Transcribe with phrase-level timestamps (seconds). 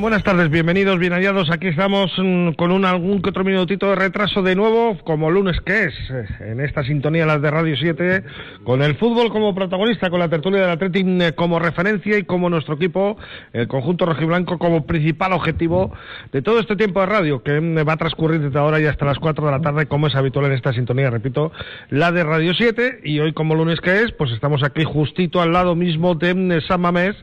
[0.00, 1.50] Buenas tardes, bienvenidos, bien hallados.
[1.50, 5.60] Aquí estamos mm, con un algún que otro minutito de retraso de nuevo, como lunes
[5.60, 8.24] que es, eh, en esta sintonía las de Radio 7,
[8.64, 12.48] con el fútbol como protagonista, con la tertulia del Atlético eh, como referencia y como
[12.48, 13.18] nuestro equipo,
[13.52, 15.92] el conjunto rojiblanco, como principal objetivo
[16.32, 19.04] de todo este tiempo de radio, que mm, va a transcurrir desde ahora y hasta
[19.04, 21.52] las 4 de la tarde, como es habitual en esta sintonía, repito,
[21.90, 25.52] la de Radio 7, y hoy como lunes que es, pues estamos aquí justito al
[25.52, 27.16] lado mismo de mm, San Mamés,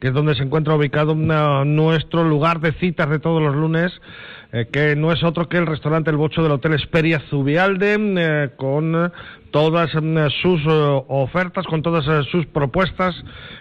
[0.00, 3.92] que es donde se encuentra ubicado nuestro lugar de citas de todos los lunes,
[4.52, 8.50] eh, que no es otro que el restaurante El Bocho del Hotel Esperia Zubialde, eh,
[8.56, 9.12] con
[9.50, 13.14] todas mm, sus eh, ofertas, con todas sus propuestas.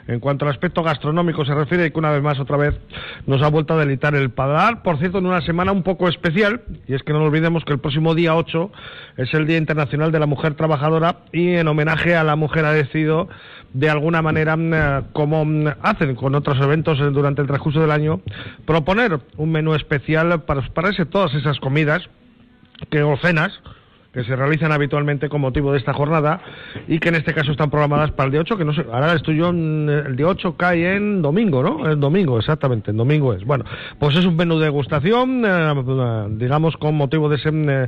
[0.08, 2.76] En cuanto al aspecto gastronómico se refiere y que una vez más otra vez
[3.26, 6.62] nos ha vuelto a delitar el paladar, por cierto, en una semana un poco especial,
[6.88, 8.72] y es que no olvidemos que el próximo día 8
[9.18, 12.72] es el Día Internacional de la Mujer Trabajadora y en homenaje a la mujer ha
[12.72, 13.30] decidido
[13.74, 18.22] de alguna manera, mm, como mm, hacen con otros eventos durante el transcurso del año,
[18.66, 22.04] proponer un menú especial para, para todas esas comidas
[22.90, 23.60] que, o cenas
[24.14, 26.40] que se realizan habitualmente con motivo de esta jornada
[26.88, 29.14] y que en este caso están programadas para el día 8, que no sé, ahora
[29.14, 31.90] estoy yo, el día 8 cae en domingo, ¿no?
[31.90, 33.44] El domingo, exactamente, en domingo es.
[33.44, 33.66] Bueno,
[33.98, 37.88] pues es un menú de degustación, eh, digamos, con motivo de ese eh,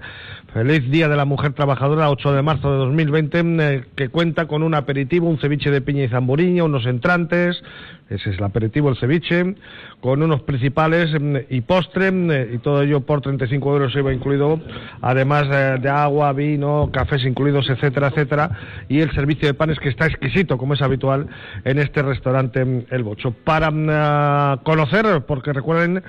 [0.51, 4.63] feliz Día de la Mujer Trabajadora, 8 de marzo de 2020, eh, que cuenta con
[4.63, 7.61] un aperitivo, un ceviche de piña y zamburiña, unos entrantes,
[8.09, 9.55] ese es el aperitivo, el ceviche,
[9.99, 14.59] con unos principales mm, y postre, mm, y todo ello por 35 euros iba incluido,
[15.01, 18.49] además eh, de agua, vino, cafés incluidos, etcétera, etcétera,
[18.89, 21.27] y el servicio de panes que está exquisito, como es habitual
[21.63, 23.31] en este restaurante mm, El Bocho.
[23.31, 26.03] Para conocer, porque recuerden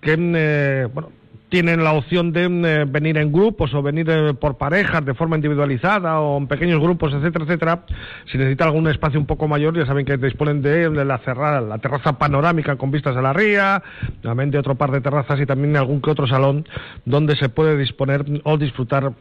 [0.00, 1.10] que, eh, bueno,
[1.48, 5.36] tienen la opción de eh, venir en grupos o venir eh, por parejas de forma
[5.36, 7.84] individualizada o en pequeños grupos, etcétera, etcétera.
[8.30, 11.78] Si necesitan algún espacio un poco mayor, ya saben que disponen de, la cerrada, la
[11.78, 13.82] terraza panorámica con vistas a la ría,
[14.22, 16.66] también de otro par de terrazas y también algún que otro salón
[17.04, 19.12] donde se puede disponer o disfrutar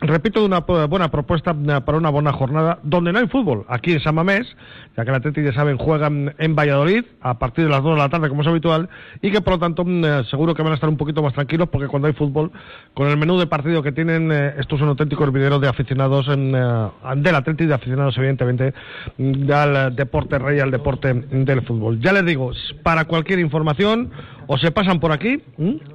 [0.00, 4.00] repito, una buena propuesta eh, para una buena jornada donde no hay fútbol, aquí en
[4.00, 4.46] San Mamés,
[4.96, 7.98] ya que la Atleti, ya saben, juegan en Valladolid a partir de las 2 de
[7.98, 8.88] la tarde, como es habitual,
[9.22, 11.34] y que por lo tanto mm, eh, seguro que van a estar un poquito más
[11.34, 12.52] tranquilos porque cuando hay fútbol,
[12.94, 16.52] con el menú de partido que tienen, eh, estos son auténticos videos de aficionados en,
[16.52, 18.74] del Atleti, de aficionados evidentemente
[19.16, 22.00] mm, al deporte rey, al deporte del fútbol.
[22.00, 24.10] Ya les digo, para cualquier información,
[24.48, 25.42] o se pasan por aquí,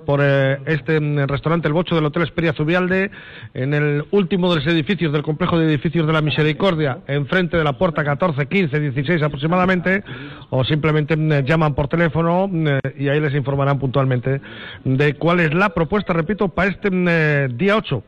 [0.05, 3.09] por este mm, restaurante El Bocho del Hotel Esperia Zubialde,
[3.55, 7.63] en el último de los edificios del complejo de edificios de la Misericordia, enfrente de
[7.63, 10.03] la puerta 14, 15, 16 aproximadamente,
[10.51, 12.67] o simplemente mm, llaman por teléfono mm,
[12.99, 14.39] y ahí les informarán puntualmente
[14.83, 18.03] de cuál es la propuesta, repito, para este eh, día 8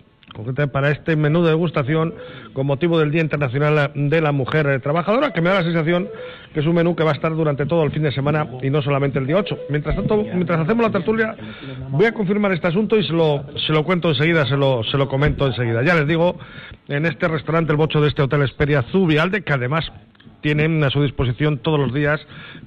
[0.72, 2.13] para este menú de degustación
[2.53, 6.09] con motivo del Día Internacional de la Mujer Trabajadora, que me da la sensación
[6.53, 8.69] que es un menú que va a estar durante todo el fin de semana y
[8.69, 9.57] no solamente el día 8.
[9.69, 11.35] Mientras tanto, mientras hacemos la tertulia,
[11.90, 14.97] voy a confirmar este asunto y se lo, se lo cuento enseguida, se lo, se
[14.97, 15.84] lo comento enseguida.
[15.84, 16.38] Ya les digo,
[16.88, 19.91] en este restaurante, el bocho de este Hotel Esperia Zubialde, que además
[20.45, 22.21] tienen a su disposición todos los días,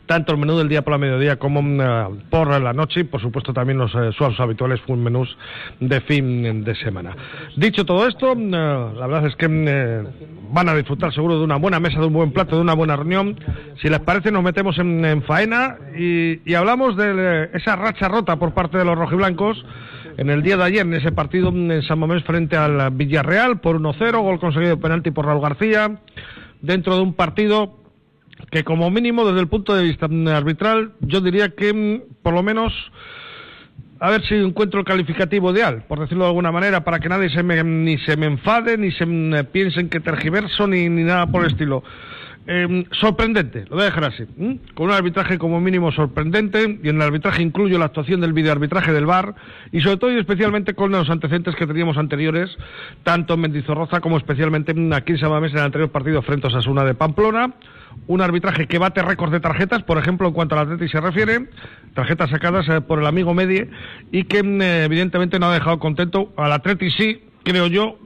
[0.06, 3.20] tanto el menú del día por la mediodía como mm, por la noche y por
[3.20, 5.38] supuesto también los eh, sus habituales full menús
[5.78, 7.14] de fin de semana.
[7.56, 10.04] Dicho todo esto, mm, la verdad es que mm, eh,
[10.50, 12.96] van a disfrutar seguro de una buena mesa, de un buen plato, de una buena
[12.96, 13.38] reunión.
[13.80, 18.54] Si les parece nos metemos en, faena y, hablamos de eh, esa racha rota por
[18.54, 19.64] parte de los rojiblancos
[20.16, 23.80] en el día de ayer, en ese partido en San Mamés frente al Villarreal, por
[23.80, 26.00] 1-0, gol conseguido penalti por Raúl García
[26.60, 27.78] dentro de un partido
[28.50, 32.42] que como mínimo desde el punto de vista arbitral yo diría que mm, por lo
[32.42, 32.72] menos
[34.00, 37.30] a ver si encuentro el calificativo ideal, por decirlo de alguna manera, para que nadie
[37.30, 41.26] se me, ni se me enfade, ni se me piensen que tergiverso, ni, ni nada
[41.26, 41.82] por el estilo.
[42.50, 44.24] Em, sorprendente, lo voy a dejar así,
[44.72, 48.90] con un arbitraje como mínimo sorprendente, y en el arbitraje incluyo la actuación del videoarbitraje
[48.90, 49.34] del VAR,
[49.70, 52.56] y sobre todo y especialmente con los antecedentes que teníamos anteriores,
[53.02, 56.84] tanto en Mendizorroza como especialmente aquí en Sabamés en el anterior partido frente a Osasuna
[56.84, 57.52] de Pamplona,
[58.06, 61.50] un arbitraje que bate récords de tarjetas, por ejemplo, en cuanto al Atleti se refiere,
[61.92, 63.68] tarjetas sacadas eh, por el amigo Medie,
[64.10, 67.98] y que mm, evidentemente no ha dejado contento al Atleti sí, creo yo,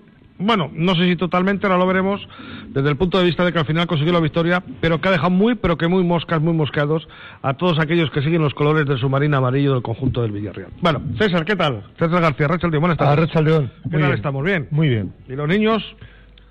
[0.42, 2.20] bueno, no sé si totalmente, ahora lo veremos,
[2.68, 5.12] desde el punto de vista de que al final consiguió la victoria, pero que ha
[5.12, 7.08] dejado muy, pero que muy moscas, muy mosqueados
[7.42, 10.70] a todos aquellos que siguen los colores del submarino amarillo del conjunto del Villarreal.
[10.80, 11.82] Bueno, César, ¿qué tal?
[11.98, 13.32] César García, Rachel buenas tardes.
[13.42, 13.70] León.
[13.90, 14.44] ¿Qué tal estamos?
[14.44, 14.68] ¿Bien?
[14.70, 15.12] Muy bien.
[15.28, 15.82] ¿Y los niños?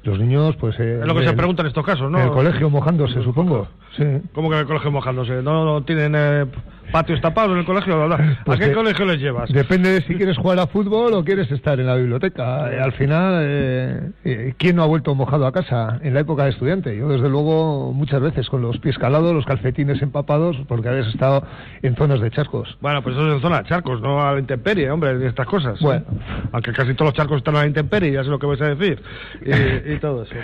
[0.04, 0.80] Los niños, pues...
[0.80, 2.18] Eh, es lo que se pregunta en estos casos, ¿no?
[2.18, 3.68] En el colegio mojándose, supongo.
[3.98, 4.06] Sí.
[4.34, 5.42] ¿Cómo que en el colegio mojándose?
[5.44, 6.46] ¿No, tienen eh,
[6.92, 8.02] patios tapados en el colegio?
[8.04, 9.52] ¿A pues qué colegio les llevas?
[9.52, 12.72] Depende de si quieres jugar a fútbol o quieres estar en la biblioteca.
[12.72, 16.52] Eh, al final, eh, ¿quién no ha vuelto mojado a casa en la época de
[16.52, 16.96] estudiante?
[16.96, 21.44] Yo, desde luego, muchas veces con los pies calados, los calcetines empapados, porque habías estado
[21.82, 22.78] en zonas de charcos.
[22.80, 25.48] Bueno, pues eso es en zona de charcos, no a la intemperie, hombre, de estas
[25.48, 25.80] cosas.
[25.82, 26.06] Bueno.
[26.54, 28.74] Aunque casi todos los charcos están a la intemperie, ya sé lo que vais a
[28.74, 29.02] decir.
[29.94, 30.36] Y, todo eso.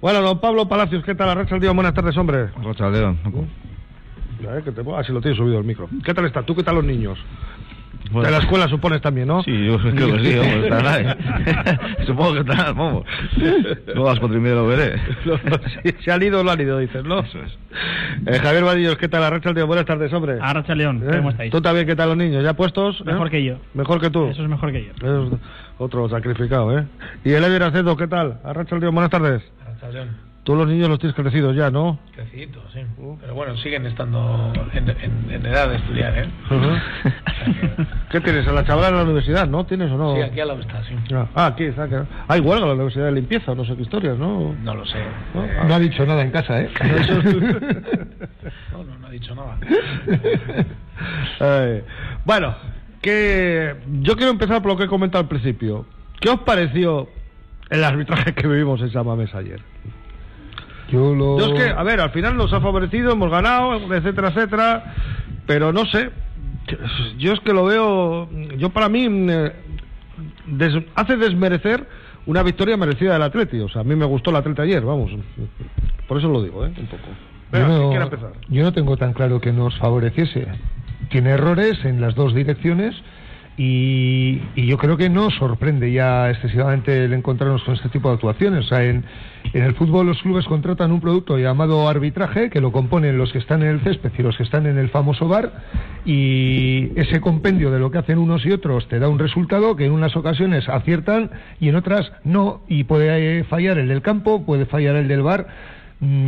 [0.00, 1.30] Bueno, don Pablo Palacios, ¿qué tal?
[1.30, 2.48] Arracha el día, buenas tardes, hombre.
[2.56, 3.16] Arracha el
[4.42, 4.82] Ya, eh, que te...
[4.96, 5.88] Así lo tienes subido el micro.
[6.04, 6.42] ¿Qué tal está?
[6.42, 7.18] ¿Tú qué tal los niños?
[8.12, 9.42] De la escuela supones también, ¿no?
[9.42, 11.16] Sí, yo creo que sí, vamos, estará,
[12.06, 13.06] Supongo que estará, vamos.
[13.94, 15.00] No las cuatro y media lo veré.
[16.00, 17.20] si, ha ido, lo han ido, dices, ¿no?
[17.20, 17.58] Eso es.
[18.26, 19.24] Eh, Javier Vadillos, ¿qué tal?
[19.24, 20.38] Arracha el día, buenas tardes, hombre.
[20.40, 21.16] Arracha León, ¿Eh?
[21.16, 21.50] ¿cómo estáis?
[21.50, 22.44] ¿Tú también qué tal los niños?
[22.44, 23.04] ¿Ya puestos?
[23.04, 23.56] Mejor que yo.
[23.72, 24.26] ¿Mejor que tú?
[24.26, 25.38] Eso es mejor que yo.
[25.78, 26.86] Otro sacrificado, ¿eh?
[27.24, 28.38] Y el Ever Acedo, ¿qué tal?
[28.44, 29.42] Arracha el día, buenas tardes.
[29.62, 30.24] Arracha León.
[30.44, 31.98] Todos los niños los tienes crecidos ya, ¿no?
[32.14, 32.80] Crecidos, sí.
[32.98, 33.16] Uh.
[33.18, 36.28] Pero bueno, siguen estando en, edad de estudiar, ¿eh?
[38.10, 38.46] ¿Qué tienes?
[38.46, 39.64] ¿A la chavala en la universidad, no?
[39.64, 40.14] ¿Tienes o no?
[40.16, 40.94] Sí, aquí a la está, sí.
[41.14, 41.88] Ah, ah aquí está.
[42.28, 44.54] Hay huelga en la universidad de limpieza, o no sé qué historias, ¿no?
[44.62, 44.98] No lo sé.
[45.32, 45.74] ¿No?
[45.74, 46.70] ha dicho nada en casa, ¿eh?
[48.72, 49.58] no, no, no ha dicho nada.
[52.26, 52.54] bueno,
[53.04, 55.84] que yo quiero empezar por lo que he comentado al principio.
[56.20, 57.06] ¿Qué os pareció
[57.68, 59.60] el arbitraje que vivimos en Samamés ayer?
[60.88, 61.38] Yo, lo...
[61.38, 64.94] es que, a ver, al final nos ha favorecido, hemos ganado, etcétera, etcétera,
[65.46, 66.12] pero no sé,
[67.18, 69.50] yo es que lo veo, yo para mí mm,
[70.94, 71.86] hace desmerecer
[72.24, 75.10] una victoria merecida del Atleti, o sea, a mí me gustó el Atleti ayer, vamos,
[76.08, 76.72] por eso lo digo, ¿eh?
[76.78, 77.08] Un poco.
[77.52, 80.46] yo, no, yo no tengo tan claro que nos favoreciese.
[81.10, 82.94] Tiene errores en las dos direcciones
[83.56, 88.70] y, yo creo que no sorprende ya excesivamente el encontrarnos con este tipo de actuaciones.
[88.72, 89.04] En,
[89.52, 93.38] en, el fútbol los clubes contratan un producto llamado arbitraje, que lo componen los que
[93.38, 95.52] están en el césped y los que están en el famoso bar,
[96.04, 99.86] y ese compendio de lo que hacen unos y otros te da un resultado que
[99.86, 101.30] en unas ocasiones aciertan
[101.60, 105.46] y en otras no, y puede fallar el del campo, puede fallar el del bar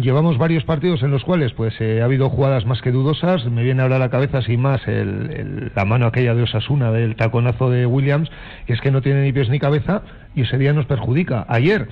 [0.00, 3.44] llevamos varios partidos en los cuales pues eh, ha habido jugadas más que dudosas.
[3.46, 7.70] Me viene ahora a la cabeza sin más la mano aquella de Osasuna del taconazo
[7.70, 8.31] de Williams,
[8.67, 10.02] que es que no tiene ni pies ni cabeza
[10.34, 11.46] y ese día nos perjudica.
[11.49, 11.88] Ayer,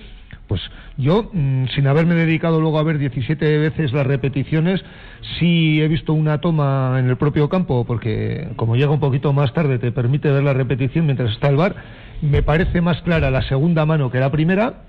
[0.46, 0.60] pues
[0.96, 4.84] yo, mm, sin haberme dedicado luego a ver 17 veces las repeticiones,
[5.38, 9.52] sí he visto una toma en el propio campo, porque como llega un poquito más
[9.52, 11.74] tarde te permite ver la repetición mientras está el bar.
[12.22, 14.84] Me parece más clara la segunda mano que la primera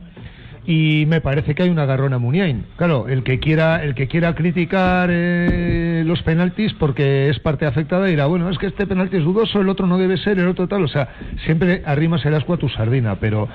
[0.67, 2.65] y me parece que hay una garrona Muniain.
[2.77, 8.05] Claro, el que quiera, el que quiera criticar eh, los penaltis porque es parte afectada
[8.05, 10.67] dirá, bueno, es que este penalti es dudoso, el otro no debe ser, el otro
[10.67, 11.09] tal, o sea,
[11.45, 13.47] siempre arrimas el asco a tu sardina, pero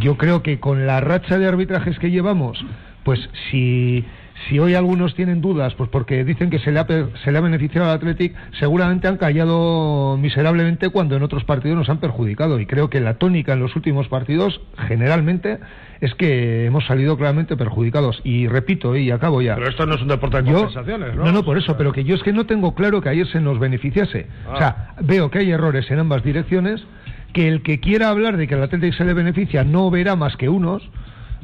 [0.00, 2.64] yo creo que con la racha de arbitrajes que llevamos,
[3.04, 3.20] pues
[3.50, 4.04] si
[4.46, 7.40] si hoy algunos tienen dudas, pues porque dicen que se le ha, se le ha
[7.40, 12.60] beneficiado al Athletic, seguramente han callado miserablemente cuando en otros partidos nos han perjudicado.
[12.60, 15.58] Y creo que la tónica en los últimos partidos, generalmente,
[16.00, 18.20] es que hemos salido claramente perjudicados.
[18.24, 19.56] Y repito, y acabo ya.
[19.56, 21.24] Pero esto no es un deporte de compensaciones, ¿no?
[21.24, 23.40] No, no, por eso, pero que yo es que no tengo claro que ayer se
[23.40, 24.26] nos beneficiase.
[24.52, 25.00] O sea, ah.
[25.02, 26.84] veo que hay errores en ambas direcciones,
[27.32, 30.36] que el que quiera hablar de que al Athletic se le beneficia no verá más
[30.36, 30.88] que unos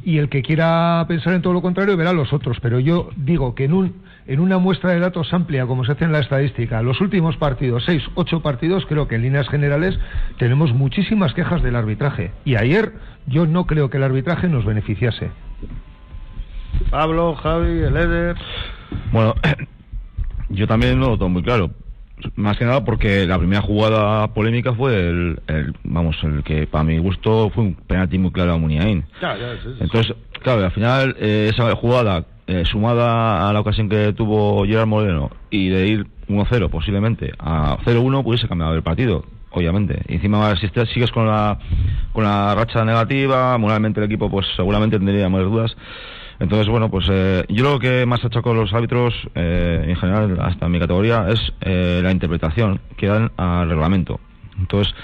[0.05, 2.59] y el que quiera pensar en todo lo contrario verá los otros.
[2.61, 6.05] Pero yo digo que en, un, en una muestra de datos amplia, como se hace
[6.05, 9.99] en la estadística, los últimos partidos, seis, ocho partidos, creo que en líneas generales
[10.39, 12.33] tenemos muchísimas quejas del arbitraje.
[12.45, 12.93] Y ayer
[13.27, 15.31] yo no creo que el arbitraje nos beneficiase.
[16.91, 18.37] Pablo, Javi, el Eder.
[19.13, 19.35] Bueno,
[20.51, 21.71] yo también lo tengo muy claro
[22.37, 25.41] más que nada porque la primera jugada polémica fue el,
[25.85, 29.05] vamos el que para mi gusto fue un penalti muy claro a Muniain.
[29.81, 34.87] Entonces claro al final eh, esa jugada eh, sumada a la ocasión que tuvo Gerard
[34.87, 40.03] Moreno y de ir 1-0 posiblemente a 0-1 pudiese cambiar el partido obviamente.
[40.09, 41.59] Y encima si sigues con la
[42.13, 45.77] con la racha negativa moralmente el equipo pues seguramente tendría más dudas
[46.41, 50.39] entonces, bueno, pues eh, yo lo que más achaco a los árbitros, eh, en general,
[50.41, 54.21] hasta mi categoría, es eh, la interpretación que dan al reglamento.
[54.59, 54.95] Entonces,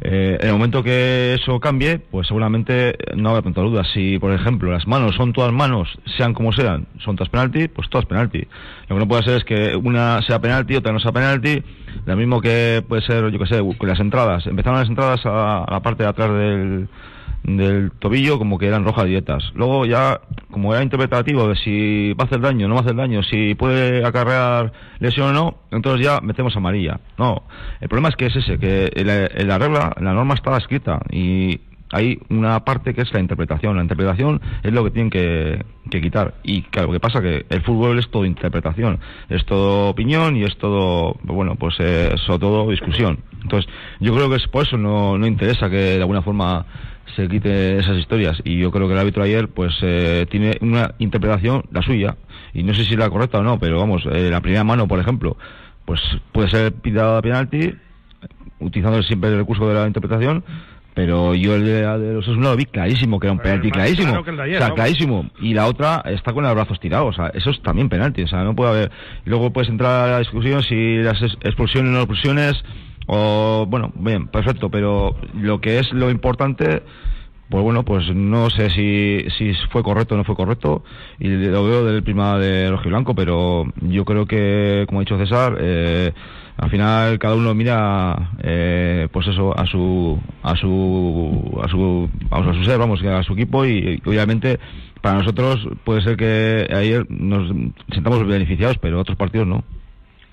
[0.00, 3.82] en el momento que eso cambie, pues seguramente no habrá tanta duda.
[3.82, 7.90] Si, por ejemplo, las manos son todas manos, sean como sean, son todas penalti, pues
[7.90, 8.46] todas penalti.
[8.88, 11.64] Lo que no puede ser es que una sea penalti, otra no sea penalti.
[12.06, 14.46] Lo mismo que puede ser, yo que sé, con las entradas.
[14.46, 16.88] Empezaron las entradas a la parte de atrás del
[17.42, 19.52] del tobillo como que eran rojas dietas.
[19.54, 22.96] Luego ya, como era interpretativo de si va a hacer daño, no va a hacer
[22.96, 27.00] daño, si puede acarrear lesión o no, entonces ya metemos amarilla.
[27.18, 27.42] No,
[27.80, 31.60] el problema es que es ese, que la, la regla, la norma estaba escrita y
[31.90, 33.76] hay una parte que es la interpretación.
[33.76, 36.34] La interpretación es lo que tienen que, quitar.
[36.42, 40.44] Y claro, lo que pasa que el fútbol es todo interpretación, es todo opinión y
[40.44, 43.20] es todo, bueno, pues eh, sobre todo discusión.
[43.42, 46.66] Entonces, yo creo que es por eso no, no interesa que de alguna forma
[47.16, 48.40] se quite esas historias.
[48.44, 52.16] Y yo creo que el árbitro ayer, pues, eh, tiene una interpretación, la suya,
[52.52, 54.98] y no sé si la correcta o no, pero vamos, eh, la primera mano, por
[54.98, 55.36] ejemplo,
[55.84, 56.00] pues
[56.32, 57.74] puede ser pitada penalti,
[58.60, 60.44] utilizando siempre el recurso de la interpretación,
[60.98, 64.24] pero yo el de, los Osasuna lo vi clarísimo, que era un penalti clarísimo.
[64.74, 65.30] clarísimo.
[65.40, 68.26] Y la otra está con los brazos tirados, o sea, eso es también penalti, o
[68.26, 68.90] sea, no puede haber.
[69.24, 72.64] luego puedes entrar a la discusión si las expulsiones o no expulsiones,
[73.08, 76.82] o bueno, bien, perfecto, pero lo que es lo importante
[77.48, 80.84] pues bueno, pues no sé si, si fue correcto o no fue correcto,
[81.18, 85.04] y lo veo del prima de Rojo y Blanco, pero yo creo que, como ha
[85.04, 86.12] dicho César, eh,
[86.58, 92.48] al final cada uno mira eh, pues eso a su a su a su vamos
[92.48, 94.58] a su ser vamos a su equipo y, obviamente
[95.00, 97.48] para nosotros puede ser que ayer nos
[97.92, 99.62] sentamos beneficiados pero otros partidos no.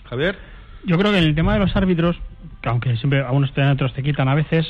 [0.09, 0.35] Javier.
[0.83, 2.19] Yo creo que en el tema de los árbitros
[2.65, 4.65] aunque siempre a unos te otros te quitan a veces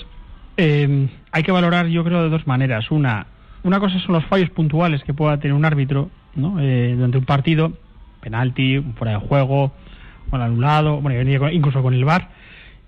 [0.57, 3.27] eh, hay que valorar yo creo de dos maneras una
[3.63, 6.59] una cosa son los fallos puntuales que pueda tener un árbitro ¿no?
[6.59, 7.73] Eh, durante un partido
[8.21, 9.71] penalti fuera de juego
[10.35, 12.29] el anulado, bueno, incluso con el VAR.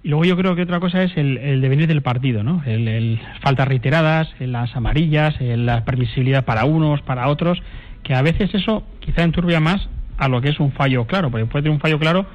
[0.03, 2.61] Y luego yo creo que otra cosa es el, el devenir del partido, ¿no?
[2.65, 7.61] El, faltas reiteradas, las amarillas, la permisibilidad para unos, para otros,
[8.03, 11.45] que a veces eso quizá enturbia más a lo que es un fallo claro, porque
[11.45, 12.25] puede tener un fallo claro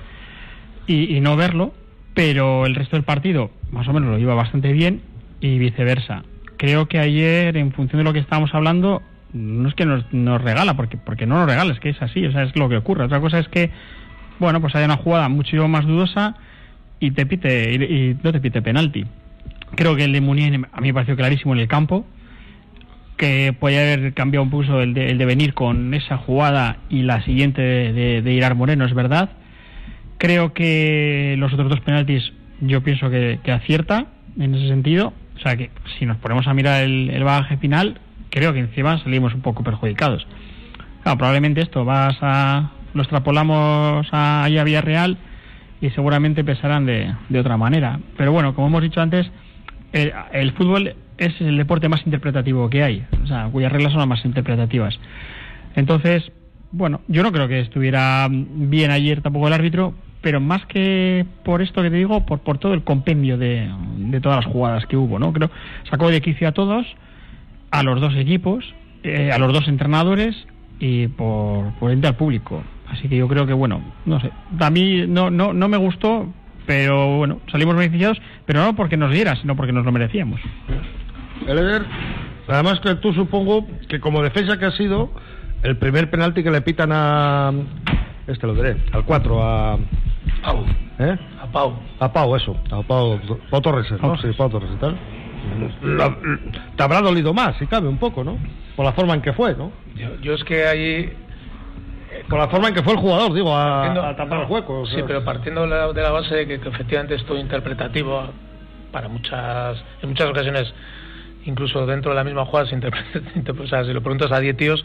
[0.86, 1.72] y, no verlo,
[2.14, 5.00] pero el resto del partido más o menos lo iba bastante bien
[5.40, 6.25] y viceversa.
[6.57, 9.02] Creo que ayer, en función de lo que estábamos hablando,
[9.33, 12.25] no es que nos, nos regala, porque, porque no nos regala, es que es así,
[12.26, 13.04] o sea, es lo que ocurre.
[13.04, 13.71] Otra cosa es que
[14.42, 16.35] bueno, pues hay una jugada mucho más dudosa
[16.99, 19.07] y te pite y, no te pite penalti.
[19.76, 22.04] Creo que el de Munier a mí me pareció clarísimo en el campo,
[23.16, 27.02] que podía haber cambiado un poco el de, el de venir con esa jugada y
[27.02, 29.31] la siguiente de, de, Irar Moreno, es verdad.
[30.22, 34.06] Creo que los otros dos penaltis yo pienso que, acierta
[34.38, 35.12] en ese sentido.
[35.34, 37.98] O sea que si nos ponemos a mirar el, el final,
[38.30, 40.24] creo que encima salimos un poco perjudicados.
[41.02, 45.18] Claro, probablemente esto vas a, lo extrapolamos a, a Villarreal
[45.80, 47.98] y seguramente pesarán de, de, otra manera.
[48.16, 49.28] Pero bueno, como hemos dicho antes,
[49.92, 54.08] el, fútbol es el deporte más interpretativo que hay, o sea, cuyas reglas son las
[54.08, 54.96] más interpretativas.
[55.74, 56.30] Entonces,
[56.72, 61.62] bueno, yo no creo que estuviera bien ayer tampoco el árbitro, pero más que por
[61.62, 64.96] esto que te digo, por, por todo el compendio de, de todas las jugadas que
[64.96, 65.32] hubo, ¿no?
[65.32, 65.50] Creo
[65.90, 66.86] sacó de quicio a todos,
[67.70, 68.64] a los dos equipos,
[69.02, 70.34] eh, a los dos entrenadores
[70.78, 72.62] y por, por público.
[72.88, 74.30] Así que yo creo que, bueno, no sé.
[74.60, 76.26] A mí no, no, no me gustó,
[76.66, 80.40] pero bueno, salimos beneficiados, pero no porque nos diera, sino porque nos lo merecíamos.
[82.48, 85.10] Además que tú supongo que como defensa que ha sido,
[85.62, 87.52] el primer penalti que le pitan a...
[88.26, 89.78] Este lo diré, al 4, a...
[90.42, 90.64] Pau.
[90.99, 91.19] ¿Eh?
[91.40, 91.75] A Pau.
[91.99, 94.16] A Pau, eso, a Pau, Pau Torres, ¿no?
[94.19, 94.97] Sí, Pau Torres y tal.
[96.76, 98.38] te habrá dolido más, si cabe, un poco, ¿no?
[98.76, 99.73] Por la forma en que fue, ¿no?
[99.97, 101.12] Yo, yo es que ahí
[102.28, 104.87] por la forma en que fue el jugador, digo, a, tapar el hueco.
[104.87, 108.28] Sí, pero partiendo de la, base de que, efectivamente esto interpretativo
[108.90, 110.73] para muchas, en muchas ocasiones,
[111.45, 114.57] incluso dentro de la misma jugada, se interpreta, o sea, si lo preguntas a 10
[114.57, 114.85] tíos,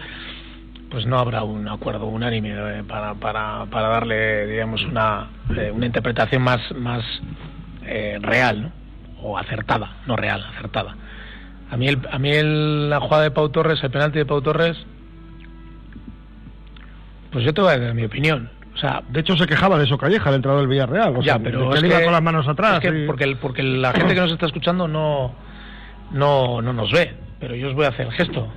[0.89, 5.86] pues no habrá un acuerdo unánime eh, para, para, para darle, digamos, una, eh, una
[5.86, 7.03] interpretación más, más
[7.86, 8.72] eh, real, ¿no?
[9.22, 10.96] o acertada, no real, acertada.
[11.70, 14.41] A mí, el, a mí el, la jugada de Pau Torres, el penalti de Pau
[14.41, 14.77] Torres,
[17.32, 18.50] pues yo te voy a dar mi opinión.
[18.74, 21.17] O sea, de hecho se quejaba de eso Calleja, el entrenador del Villarreal.
[21.17, 22.79] O ya, pero que iba con las manos atrás.
[23.08, 25.34] porque, porque la gente que nos está escuchando no,
[26.12, 28.48] no, no nos ve, pero yo os voy a hacer el gesto.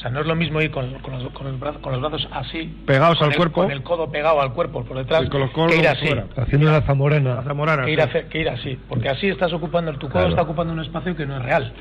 [0.00, 2.00] O sea, no es lo mismo ir con, con, los, con, los, brazos, con los
[2.00, 2.74] brazos así.
[2.86, 3.64] Pegados al cuerpo.
[3.64, 5.28] Con el codo pegado al cuerpo por detrás.
[5.28, 6.08] que ir así.
[6.38, 7.42] Haciendo la zamorana.
[7.42, 8.78] zamorana que, ir que ir así.
[8.88, 11.74] Porque así estás ocupando, tu codo está ocupando un espacio que no es real.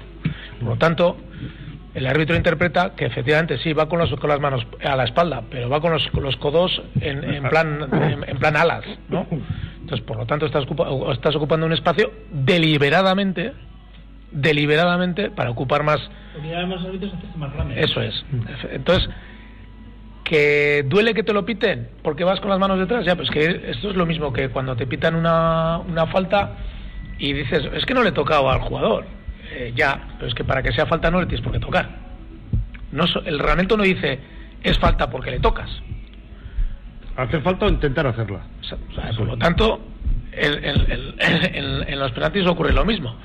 [0.59, 1.15] Por lo tanto,
[1.93, 5.43] el árbitro interpreta que efectivamente sí va con, los, con las manos a la espalda,
[5.49, 7.87] pero va con los, los codos en, en plan
[8.27, 9.27] en, plan alas, ¿no?
[9.79, 10.65] Entonces, por lo tanto, estás,
[11.13, 13.53] estás ocupando un espacio deliberadamente,
[14.31, 15.99] deliberadamente para ocupar más.
[17.35, 17.81] más grande.
[17.81, 18.25] Eso es.
[18.71, 19.09] Entonces,
[20.23, 23.71] que duele que te lo piten porque vas con las manos detrás, ya, pues que
[23.71, 26.55] esto es lo mismo que cuando te pitan una, una falta
[27.17, 29.05] y dices, es que no le tocaba al jugador
[29.51, 31.89] eh, ya, pero es que para que sea falta no le tienes por qué tocar.
[32.91, 34.19] No, el reglamento no dice
[34.63, 35.69] es falta porque le tocas.
[37.15, 38.41] Hacer falta o intentar hacerla.
[39.17, 39.81] por lo tanto,
[40.31, 43.15] en los penaltis ocurre lo mismo.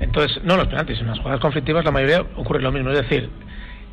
[0.00, 2.90] Entonces, no los penaltis, en las jugadas conflictivas la mayoría ocurre lo mismo.
[2.90, 3.30] Es decir,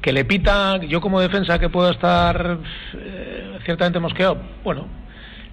[0.02, 2.60] que le pita, yo como defensa que puedo estar
[2.94, 4.88] eh, ciertamente mosqueado, bueno,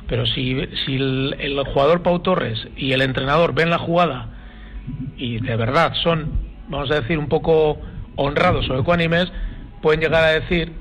[0.09, 4.28] pero si, si el, jugador Pau Torres y el entrenador ven la jugada
[5.16, 6.32] y de verdad son,
[6.68, 7.78] vamos a decir, un poco
[8.16, 9.32] honrados o ecuánimes,
[9.80, 10.73] pueden llegar a decir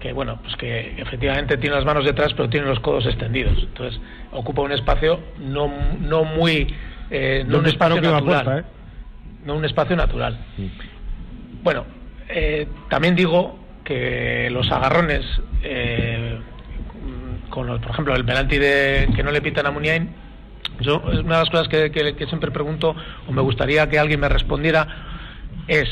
[0.00, 3.58] que, bueno, pues que efectivamente tiene las manos detrás, pero tiene los codos extendidos.
[3.58, 4.00] Entonces,
[4.32, 5.70] ocupa un espacio no,
[6.00, 6.74] no muy.
[7.10, 8.58] Eh, no un espacio natural.
[8.58, 8.64] ¿eh?
[9.44, 10.38] No un espacio natural.
[11.62, 11.84] Bueno,
[12.28, 15.24] eh, también digo que los agarrones,
[17.48, 20.10] con por ejemplo, el penalti de, que no le pitan a Muniain,
[20.80, 22.94] yo, una de las cosas que, que siempre pregunto,
[23.26, 24.86] o me gustaría que alguien me respondiera,
[25.66, 25.88] es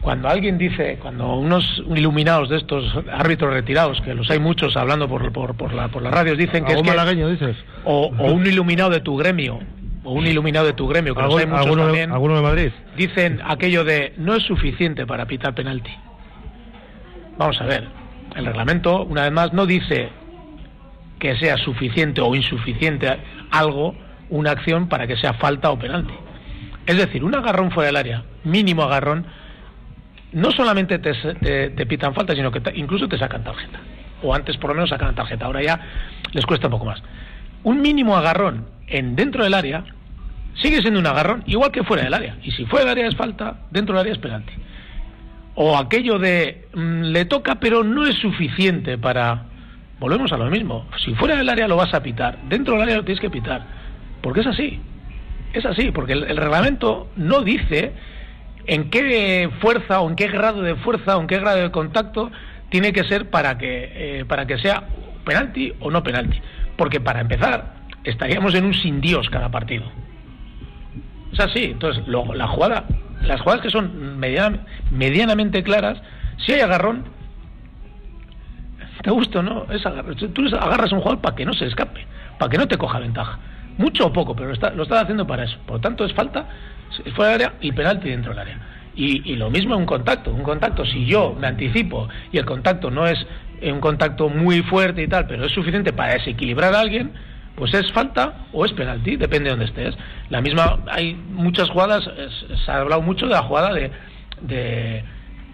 [0.00, 5.08] cuando alguien dice, cuando unos iluminados de estos árbitros retirados, que los hay muchos hablando
[5.08, 7.14] por, por, por, la, por las radios, dicen que es que...
[7.14, 7.56] dices?
[7.84, 9.58] O, o, un iluminado de tu gremio,
[10.08, 12.10] o un iluminado de tu gremio, que los hay muchos también...
[12.10, 12.70] ¿Alguno de Madrid?
[12.96, 15.90] Dicen aquello de, no es suficiente para pitar penalti.
[17.36, 17.86] Vamos a ver,
[18.34, 20.08] el reglamento, una vez más, no dice
[21.18, 23.18] que sea suficiente o insuficiente
[23.50, 23.94] algo,
[24.30, 26.14] una acción para que sea falta o penalti.
[26.86, 29.26] Es decir, un agarrón fuera del área, mínimo agarrón,
[30.32, 33.78] no solamente te, pitan falta, sino que incluso te sacan tarjeta.
[34.22, 35.80] O antes por lo menos sacan tarjeta, ahora ya
[36.32, 37.02] les cuesta un poco más.
[37.62, 39.84] Un mínimo agarrón en dentro del área
[40.60, 42.36] sigue siendo un agarrón, igual que fuera del área.
[42.42, 44.52] Y si fuera del área es falta, dentro del área es penalti.
[45.54, 49.44] O aquello de mm, le toca pero no es suficiente para...
[49.98, 50.86] Volvemos a lo mismo.
[51.04, 53.66] Si fuera del área lo vas a pitar, dentro del área lo tienes que pitar.
[54.22, 54.80] Porque es así.
[55.52, 57.92] Es así, porque el reglamento no dice
[58.68, 62.30] en qué fuerza o en qué grado de fuerza o en qué grado de contacto
[62.68, 64.84] tiene que ser para que, eh, para que sea
[65.24, 66.38] penalti o no penalti.
[66.76, 67.74] Porque para empezar,
[68.04, 69.84] estaríamos en un sin Dios cada partido.
[71.32, 71.64] Es así.
[71.64, 72.84] Entonces, la jugada,
[73.22, 76.00] las jugadas que son medianamente claras,
[76.38, 77.04] si hay agarrón,
[79.02, 79.82] te gusta o no, es
[80.32, 82.04] tú agarras un jugador para que no se escape,
[82.38, 83.38] para que no te coja ventaja.
[83.76, 85.56] Mucho o poco, pero lo, está, lo estás haciendo para eso.
[85.66, 86.46] Por lo tanto, es falta
[87.14, 88.58] fuera del área y penalti dentro del área.
[88.96, 90.32] Y, lo mismo en un contacto.
[90.32, 93.24] Un contacto, si yo me anticipo y el contacto no es
[93.62, 97.12] un contacto muy fuerte y tal, pero es suficiente para desequilibrar a alguien,
[97.58, 99.96] pues es falta o es penalti, depende de dónde estés.
[100.30, 102.08] La misma, hay muchas jugadas,
[102.64, 103.90] se ha hablado mucho de la jugada de,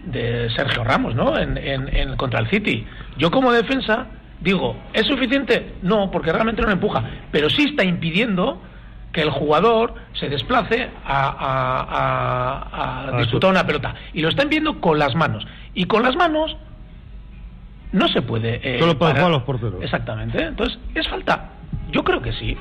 [0.05, 1.39] de, Sergio Ramos, ¿no?
[1.39, 2.87] En, en, contra el City.
[3.17, 4.07] Yo como defensa
[4.41, 5.77] digo, ¿es suficiente?
[5.81, 8.61] No, porque realmente no empuja, pero sí está impidiendo
[9.11, 12.35] que el jugador se desplace a,
[13.17, 13.95] disputar una pelota.
[14.13, 15.47] Y lo están viendo con las manos.
[15.73, 16.55] Y con las manos
[17.93, 18.61] no se puede.
[18.63, 19.83] Eh, Solo para jugar los porteros.
[19.83, 20.45] Exactamente.
[20.45, 21.54] Entonces, ¿es falta?
[21.95, 22.57] Yo creo que sí.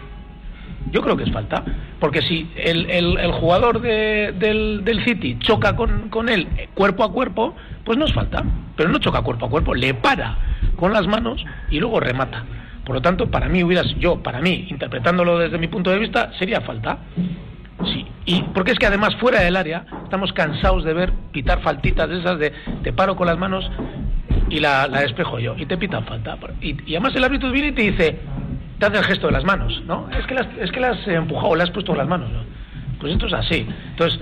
[0.91, 1.63] Yo creo que es falta.
[1.99, 7.55] Porque si el, el, jugador del, del, City choca con, con él cuerpo a cuerpo,
[7.83, 8.43] pues no es falta.
[8.77, 10.37] Pero no choca cuerpo a cuerpo, le para
[10.75, 12.45] con las manos y luego remata.
[12.85, 16.31] Por lo tanto, para mí hubieras, yo, para mí, interpretándolo desde mi punto de vista,
[16.37, 16.99] sería falta.
[17.85, 22.07] Sí, y porque es que además fuera del área estamos cansados de ver pitar faltitas
[22.07, 23.69] de esas de te paro con las manos
[24.49, 26.37] y la, despejo yo y te pitan falta.
[26.61, 28.19] Y, además el árbitro viene y te dice,
[28.79, 30.09] te hace el gesto de las manos, ¿no?
[30.17, 32.43] Es que las, es que las has empujado, le has puesto las manos, ¿no?
[32.99, 33.67] Pues esto es así.
[33.91, 34.19] Entonces,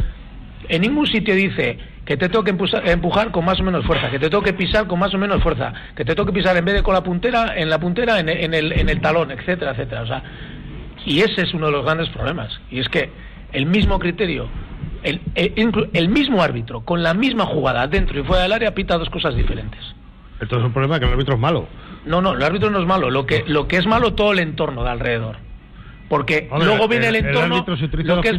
[0.68, 4.30] en ningún sitio dice que te toque empujar con más o menos fuerza, que te
[4.30, 6.94] toque pisar con más o menos fuerza, que te toque pisar en vez de con
[6.94, 10.02] la puntera, en la puntera, en, el, talón, etcétera, etcétera.
[10.02, 10.24] O sea,
[11.06, 12.60] y ese es uno de los grandes problemas.
[12.72, 13.12] Y es que
[13.54, 14.50] el mismo criterio,
[15.04, 19.10] el, el, mismo árbitro, con la misma jugada dentro y fuera del área, pita dos
[19.10, 19.80] cosas diferentes.
[20.40, 21.68] Esto es un problema que el árbitro es malo.
[22.06, 23.10] No, no, el árbitro no es malo.
[23.10, 25.51] Lo que, lo que es malo todo el entorno de alrededor
[26.12, 28.38] porque luego viene el, entorno lo que es,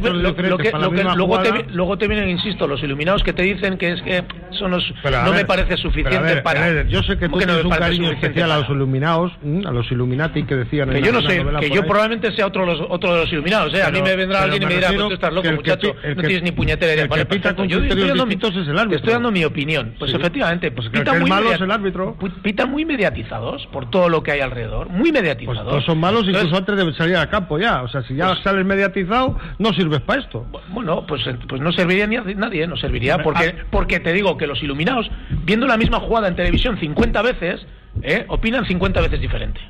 [1.73, 4.93] luego, te, vienen insisto los iluminados que te dicen que es que son los,
[5.25, 8.69] no me parece suficiente para yo sé que tú tienes un cariño especial a los
[8.69, 9.33] iluminados
[9.65, 12.73] a los illuminati que decían que yo no sé que yo probablemente sea otro de
[12.75, 13.83] los otro de los iluminados ¿eh?
[13.83, 16.43] a mí me vendrá alguien y me dirá pues tú estás loco muchacho no tienes
[16.43, 19.95] ni puñetera idea vale perfecto yo estoy dando mi opinión.
[19.99, 22.17] Pues efectivamente pues pita muy el árbitro.
[22.43, 25.85] pita muy mediatizados por todo lo que hay alrededor muy pues mediatizados.
[25.85, 29.39] son malos incluso antes de salir a campo o sea, si ya pues- sales mediatizado,
[29.59, 30.47] no sirves para esto.
[30.71, 33.67] Bueno, pues, eh, pues no serviría ni a nadie, no serviría, porque, ah.
[33.71, 35.11] porque te digo que los iluminados,
[35.45, 37.67] viendo la misma jugada en televisión 50 veces,
[38.03, 39.61] eh, opinan 50 veces diferente.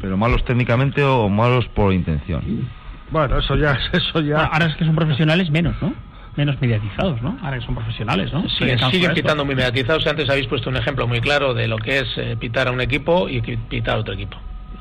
[0.00, 2.68] Pero malos técnicamente o malos por intención.
[3.10, 4.44] Bueno, eso ya, eso ya.
[4.44, 5.94] ahora es que son profesionales menos, ¿no?
[6.36, 7.38] menos mediatizados, ¿no?
[7.42, 8.46] Ahora que son profesionales, ¿no?
[8.50, 10.06] Siguen, siguen pitando muy mediatizados.
[10.06, 12.82] Antes habéis puesto un ejemplo muy claro de lo que es eh, pitar a un
[12.82, 14.36] equipo y pitar a otro equipo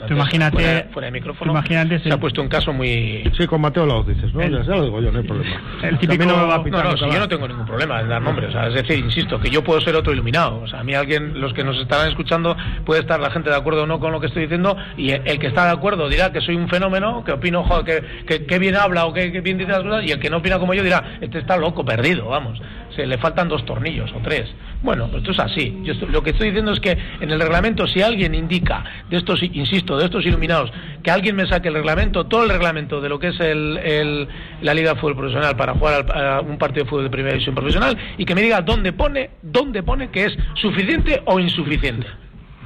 [0.09, 3.23] imagínate, fuera, de micrófono, imagínate se ha puesto un caso muy...
[3.37, 4.41] Sí, con Mateo lo dices, ¿no?
[4.41, 5.61] ya, lo digo yo, no hay problema.
[5.83, 6.25] El típico...
[6.25, 8.49] No, no, no, yo no tengo ningún problema en dar nombres.
[8.49, 10.61] O sea, es decir, insisto, que yo puedo ser otro iluminado.
[10.61, 12.55] O sea, a mí alguien, los que nos estarán escuchando,
[12.85, 15.39] puede estar la gente de acuerdo o no con lo que estoy diciendo, y el,
[15.39, 18.75] que está de acuerdo dirá que soy un fenómeno, que opino, joder, que, que, bien
[18.75, 20.83] habla o que, que, bien dice las cosas, y el que no opina como yo
[20.83, 22.59] dirá, este está loco, perdido, vamos.
[22.95, 24.49] Se le faltan dos tornillos o tres.
[24.81, 25.81] Bueno, pues esto es así.
[25.83, 29.41] Yo lo que estoy diciendo es que en el reglamento, si alguien indica de estos,
[29.43, 30.71] insisto, de estos iluminados,
[31.03, 34.27] que alguien me saque el reglamento, todo el reglamento de lo que es el,
[34.61, 37.55] la Liga de Fútbol Profesional para jugar a un partido de fútbol de primera división
[37.55, 42.07] profesional y que me diga dónde pone, dónde pone que es suficiente o insuficiente.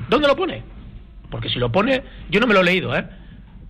[0.10, 0.64] ¿Dónde lo pone?
[1.30, 3.06] Porque si lo pone, yo no me lo he leído, ¿eh?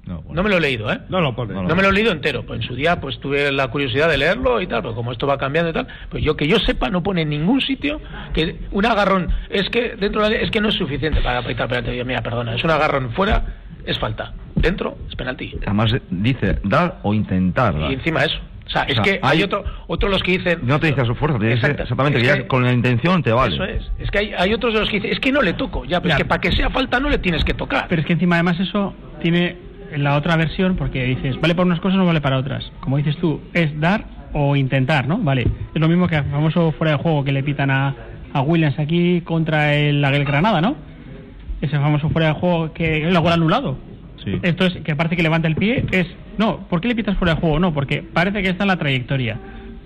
[0.09, 0.99] No, me lo he leído, ¿eh?
[1.09, 1.53] No lo pone.
[1.53, 2.43] No, me lo he leído entero.
[2.43, 5.27] Pues en su día pues tuve la curiosidad de leerlo y tal, pero como esto
[5.27, 8.01] va cambiando y tal, pues yo que yo sepa no pone en ningún sitio
[8.33, 11.67] que un agarrón es que dentro de la es que no es suficiente para apretar
[11.67, 12.03] penalti.
[12.03, 13.43] Mira, perdona, es un agarrón fuera,
[13.85, 14.33] es falta.
[14.55, 15.55] Dentro es penalti.
[15.65, 17.75] Además dice dar o intentar.
[17.89, 18.39] Y encima eso.
[18.69, 20.59] O sea, es que hay, otro, otros los que dicen...
[20.61, 23.55] No te dice a su fuerza, te exactamente que, con la intención te vale.
[23.55, 23.83] Eso es.
[23.97, 25.99] Es que hay, hay otros de los que dicen, es que no le toco, ya,
[26.01, 27.87] pero es que para que sea falta no le tienes que tocar.
[27.89, 29.57] Pero es que encima además eso tiene
[29.97, 32.71] la otra versión porque dices, vale para unas cosas, no vale para otras.
[32.79, 35.17] Como dices tú, es dar o intentar, ¿no?
[35.17, 35.47] Vale.
[35.73, 37.95] Es lo mismo que el famoso fuera de juego que le pitan a,
[38.33, 40.75] a Williams aquí contra el, el Granada, ¿no?
[41.61, 43.77] Ese famoso fuera de juego que el gol anulado.
[44.23, 44.37] Sí.
[44.41, 47.35] Esto es que parece que levanta el pie, es, no, ¿por qué le pitas fuera
[47.35, 47.59] de juego?
[47.59, 49.37] No, porque parece que está en la trayectoria.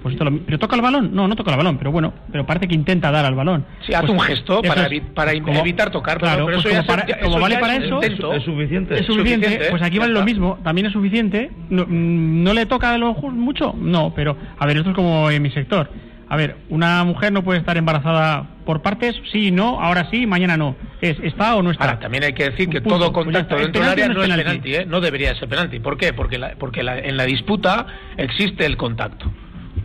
[0.03, 1.15] Pues esto ¿Pero toca el balón?
[1.15, 3.65] No, no toca el balón, pero bueno, pero parece que intenta dar al balón.
[3.87, 7.77] Sí, hace pues un gesto para, para evitar tocar, claro, pero pues como, vale para
[7.77, 8.99] eso, es suficiente.
[8.99, 11.51] Es suficiente, pues aquí vale lo mismo, también es suficiente.
[11.69, 13.73] No, ¿no le toca de lo mucho?
[13.77, 15.89] No, pero a ver, esto es como en mi sector.
[16.27, 20.57] A ver, una mujer no puede estar embarazada por partes, sí, no, ahora sí, mañana
[20.57, 20.75] no.
[20.99, 21.85] Es, ¿Está o no está?
[21.85, 24.75] Ahora, también hay que decir que todo pues contacto dentro del área no es penalti,
[24.75, 24.85] ¿eh?
[24.85, 25.79] no debería ser penalti.
[25.79, 26.11] ¿Por qué?
[26.11, 27.85] Porque, porque en la disputa
[28.17, 29.31] existe el contacto.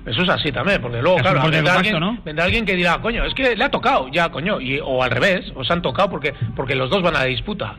[0.08, 3.64] Eso es así también, porque luego, claro, vendrá, alguien, que dirá, coño, es que le
[3.64, 6.90] ha tocado, ya, coño, y, o al revés, o se han tocado porque, porque los
[6.90, 7.76] dos van a la disputa.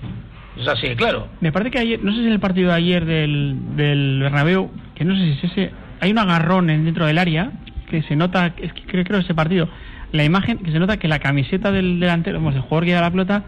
[0.57, 1.27] Es así, claro.
[1.41, 4.71] Me parece que ayer, no sé si en el partido de ayer del, del Bernabéu,
[4.95, 7.51] que no sé si es ese, hay un agarrón dentro del área,
[7.89, 9.69] que se nota, es que creo, creo ese partido,
[10.11, 13.01] la imagen, que se nota que la camiseta del delantero, vamos, el jugador que da
[13.01, 13.43] la pelota,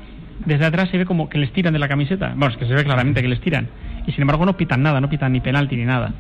[0.46, 2.34] desde atrás se ve como que les tiran de la camiseta.
[2.36, 3.67] Bueno, es que se ve claramente que les tiran.
[4.08, 6.13] Y sin embargo no pitan nada, no pitan ni penalti ni nada.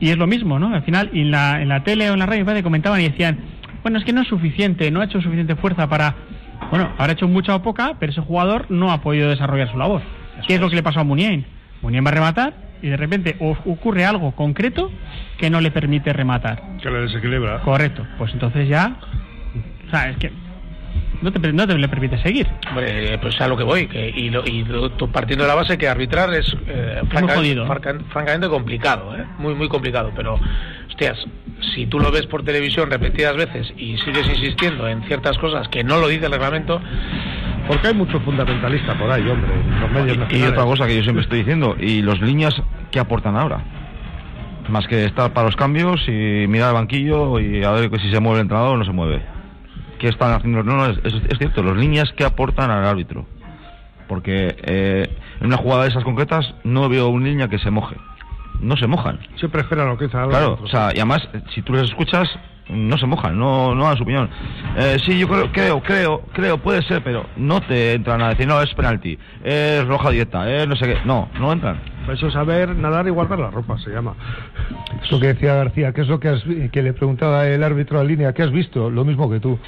[0.00, 0.74] Y es lo mismo, ¿no?
[0.74, 3.38] Al final, en la, en la tele o en la radio, padre, comentaban y decían,
[3.82, 6.14] bueno, es que no es suficiente, no ha hecho suficiente fuerza para...
[6.70, 10.02] Bueno, habrá hecho mucha o poca, pero ese jugador no ha podido desarrollar su labor.
[10.46, 11.44] ¿Qué es lo que le pasó a Munien?
[11.82, 14.90] Munien va a rematar y de repente ocurre algo concreto
[15.38, 16.62] que no le permite rematar.
[16.82, 17.60] Que le desequilibra.
[17.60, 18.06] Correcto.
[18.18, 18.96] Pues entonces ya...
[19.86, 20.30] O sea, es que
[21.22, 22.46] no te, no te le permite seguir.
[22.68, 24.64] Hombre, pues a lo que voy, que, y, y
[25.12, 29.24] partiendo de la base que arbitrar es eh, francamente, complicado, ¿eh?
[29.38, 30.38] muy, muy complicado, pero,
[30.88, 31.18] hostias,
[31.74, 35.84] si tú lo ves por televisión repetidas veces y sigues insistiendo en ciertas cosas que
[35.84, 36.80] no lo dice el reglamento...
[37.68, 39.50] Porque hay mucho fundamentalista por ahí, hombre,
[39.80, 43.36] los medios Y otra cosa que yo siempre estoy diciendo, ¿y los líneas qué aportan
[43.36, 43.62] ahora?
[44.68, 48.18] Más que estar para los cambios y mirar al banquillo y a ver si se
[48.18, 49.22] mueve el entrenador o no se mueve
[50.00, 50.62] qué están haciendo.
[50.64, 53.26] No, no, es, es, cierto, los líneas que aportan al árbitro.
[54.08, 57.96] Porque eh, en una jugada de esas concretas no veo un línea que se moje.
[58.58, 59.20] No se mojan.
[59.36, 61.20] Siempre esperan lo que dice Claro, o sea, y además,
[61.54, 62.28] si tú les escuchas,
[62.70, 64.28] no se mojan, no, no dan su opinión.
[64.76, 68.46] Eh, sí, yo creo, creo, creo, creo, puede ser, pero no te entran a decir,
[68.46, 70.98] no, es penalti, es roja dieta, es no sé qué.
[71.04, 71.80] No, no entran.
[72.08, 74.14] Eso es saber nadar y guardar la ropa, se llama.
[75.02, 78.04] Eso que decía García, ¿qué es lo que, has, que le preguntaba el árbitro a
[78.04, 78.32] línea?
[78.32, 78.90] ¿Qué has visto?
[78.90, 79.58] Lo mismo que tú.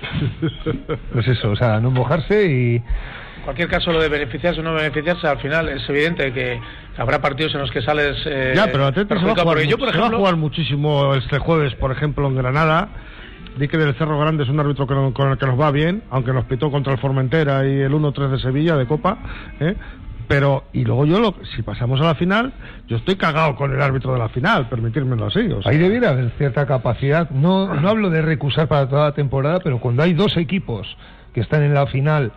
[1.12, 2.82] pues eso, o sea, no mojarse y...
[3.44, 6.61] Cualquier caso, lo de beneficiarse o no beneficiarse, al final es evidente que
[6.96, 8.16] habrá partidos en los que sales.
[8.26, 11.14] Eh, ya, pero Atlético se va, a jugar, yo, por ejemplo, va a jugar muchísimo
[11.14, 12.88] este jueves, por ejemplo, en Granada.
[13.57, 16.33] Di que del Cerro Grande es un árbitro con el que nos va bien, aunque
[16.33, 19.18] nos pitó contra el Formentera y el 1-3 de Sevilla de Copa.
[19.61, 19.74] ¿eh?
[20.26, 22.55] Pero, y luego yo, lo, si pasamos a la final,
[22.87, 25.40] yo estoy cagado con el árbitro de la final, permitírmelo así.
[25.66, 27.28] Ahí debiera haber cierta capacidad.
[27.28, 30.96] No, no hablo de recusar para toda la temporada, pero cuando hay dos equipos
[31.35, 32.33] que están en la final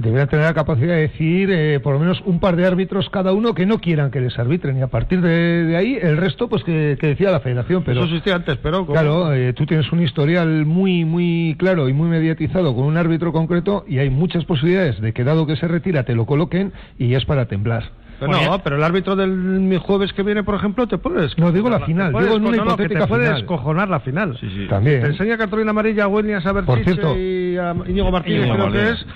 [0.00, 3.32] deberían tener la capacidad de decidir eh, por lo menos un par de árbitros cada
[3.32, 6.64] uno que no quieran que les arbitren y a partir de, ahí el resto pues
[6.64, 10.66] que, decía la federación pero eso existía antes pero claro eh, tú tienes un historial
[10.66, 15.12] muy muy claro y muy mediatizado con un árbitro concreto y hay muchas posibilidades de
[15.12, 17.90] que dado que se retira te lo coloquen y es para temblar
[18.26, 21.36] no, pero el árbitro del jueves que viene, por ejemplo, te puedes.
[21.38, 24.36] No digo la final, digo en una hipotética te puedes cojonar la final.
[24.38, 24.66] Sí, sí.
[24.68, 25.00] También.
[25.02, 29.06] Te enseña cartulina amarilla a Williams a Bertiche y a Íñigo Martínez, creo que es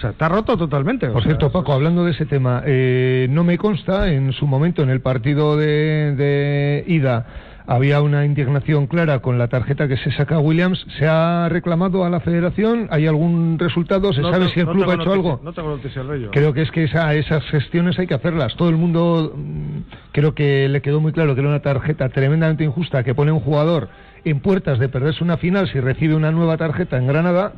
[0.00, 1.08] O sea, está roto totalmente.
[1.08, 4.88] Por cierto, Paco, hablando de ese tema, eh, no me consta en su momento en
[4.88, 7.26] el partido de, de ida
[7.66, 10.84] había una indignación clara con la tarjeta que se saca Williams.
[10.98, 12.88] ¿Se ha reclamado a la federación?
[12.90, 14.12] ¿Hay algún resultado?
[14.12, 15.40] ¿Se sabe si el club ha hecho algo?
[15.44, 16.30] No tengo noticias de ello.
[16.32, 18.56] Creo que es que esas gestiones hay que hacerlas.
[18.56, 19.78] Todo el mundo mm,
[20.10, 23.40] creo que le quedó muy claro que era una tarjeta tremendamente injusta que pone un
[23.40, 23.88] jugador
[24.24, 27.52] en puertas de perderse una final si recibe una nueva tarjeta en Granada.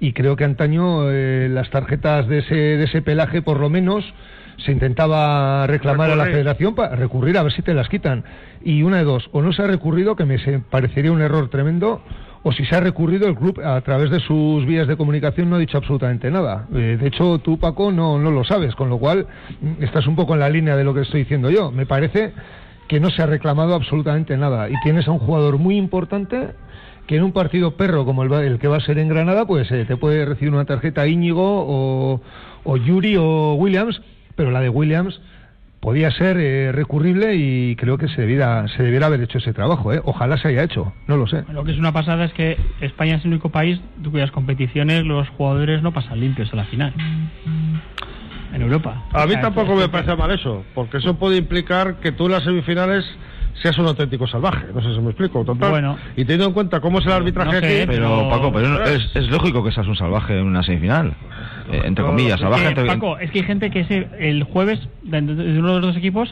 [0.00, 4.04] Y creo que antaño eh, las tarjetas de ese, de ese pelaje, por lo menos,
[4.58, 8.24] se intentaba reclamar a la federación para recurrir a ver si te las quitan.
[8.62, 10.38] Y una de dos, o no se ha recurrido, que me
[10.70, 12.02] parecería un error tremendo,
[12.42, 15.56] o si se ha recurrido el club a través de sus vías de comunicación no
[15.56, 16.66] ha dicho absolutamente nada.
[16.74, 19.26] Eh, de hecho, tú, Paco, no, no lo sabes, con lo cual
[19.60, 21.70] mm, estás un poco en la línea de lo que estoy diciendo yo.
[21.70, 22.32] Me parece
[22.86, 24.68] que no se ha reclamado absolutamente nada.
[24.68, 26.50] Y tienes a un jugador muy importante
[27.06, 29.84] que en un partido perro como el, que va a ser en Granada, pues eh,
[29.84, 32.20] te puede recibir una tarjeta Íñigo o,
[32.64, 34.00] o Yuri o Williams
[34.36, 35.20] pero la de Williams
[35.80, 39.92] podía ser eh, recurrible y creo que se debiera, se debiera haber hecho ese trabajo.
[39.92, 40.00] ¿eh?
[40.04, 41.44] Ojalá se haya hecho, no lo sé.
[41.52, 45.04] Lo que es una pasada es que España es el único país de cuyas competiciones
[45.04, 46.94] los jugadores no pasan limpios a la final.
[48.54, 49.04] En Europa.
[49.12, 52.44] A mí tampoco me parece mal eso, porque eso puede implicar que tú en las
[52.44, 53.04] semifinales
[53.62, 54.66] seas un auténtico salvaje.
[54.74, 55.44] No sé si me explico.
[55.44, 55.70] Total.
[55.70, 57.86] Bueno, y teniendo en cuenta cómo es el arbitraje aquí.
[57.86, 61.14] Pero, Paco, pero es, es, lógico que seas un salvaje en una semifinal.
[61.70, 62.68] Eh, entre comillas, salvaje.
[62.68, 62.86] entre...
[62.86, 66.30] Paco, es que hay gente que se, el jueves, de uno de los dos equipos,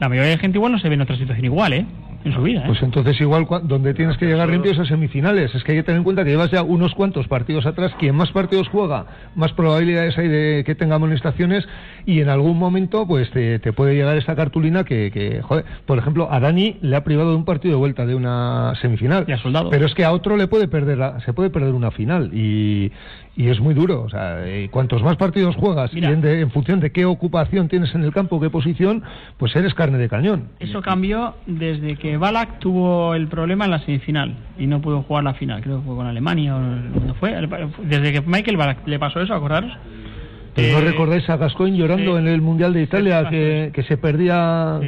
[0.00, 1.86] la mayoría de gente igual no se ve en otra situación igual, ¿eh?
[2.24, 2.60] En su vida.
[2.60, 2.64] ¿eh?
[2.66, 5.54] Pues entonces igual donde tienes que llegar limpio es a semifinales.
[5.54, 7.92] Es que hay que tener en cuenta que llevas ya unos cuantos partidos atrás.
[7.98, 11.66] Quien más partidos juega, más probabilidades hay de que tenga amonestaciones
[12.06, 16.40] y en algún momento pues te, puede llegar esta cartulina que, joder, por ejemplo, a
[16.40, 19.24] Dani le ha privado de un partido de vuelta de una semifinal.
[19.26, 19.70] Y a Soldado.
[19.70, 22.92] Pero es que a otro le puede perder, se puede perder una final y,
[23.34, 24.02] y es muy duro.
[24.02, 28.04] O sea, eh, cuantos más partidos juegas y en, función de qué ocupación tienes en
[28.04, 29.02] el campo, qué posición,
[29.38, 30.48] pues eres carne de cañón.
[30.60, 35.24] Eso cambió desde que Balak tuvo el problema en la semifinal y no pudo jugar
[35.24, 35.62] la final.
[35.62, 37.34] Creo que fue con Alemania o no fue.
[37.84, 39.72] Desde que Michael Balak le pasó eso, acordaros.
[40.54, 44.78] Pues ¿No eh, recordáis a Gascoigne llorando en el Mundial de Italia que, se perdía,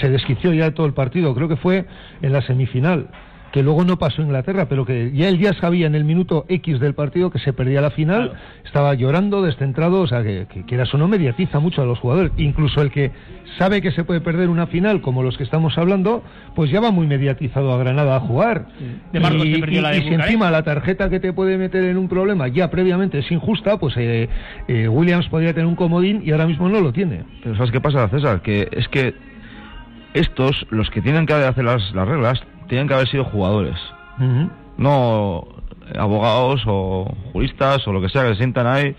[0.00, 1.32] se desquició ya todo el partido?
[1.32, 1.84] Creo que fue
[2.22, 3.06] en la semifinal
[3.56, 6.44] que luego no pasó en Inglaterra, pero que ya él ya sabía en el minuto
[6.46, 8.34] X del partido que se perdía la final,
[8.66, 12.32] estaba llorando, descentrado, o sea, que, que quieras o no mediatiza mucho a los jugadores.
[12.36, 13.12] Incluso el que
[13.56, 16.22] sabe que se puede perder una final, como los que estamos hablando,
[16.54, 18.66] pues ya va muy mediatizado a Granada a jugar.
[19.14, 23.20] De y, si encima la tarjeta que te puede meter en un problema ya previamente
[23.20, 24.28] es injusta, pues eh,
[24.68, 27.24] eh, Williams podría tener un comodín y ahora mismo no lo tiene.
[27.42, 28.42] Pero ¿sabes qué pasa, César?
[28.42, 29.14] Que es que
[30.12, 33.76] estos, los que tienen que hacer las, las reglas, tienen que haber sido jugadores,
[34.76, 35.48] no
[35.96, 38.96] abogados o juristas o lo que sea que se sientan ahí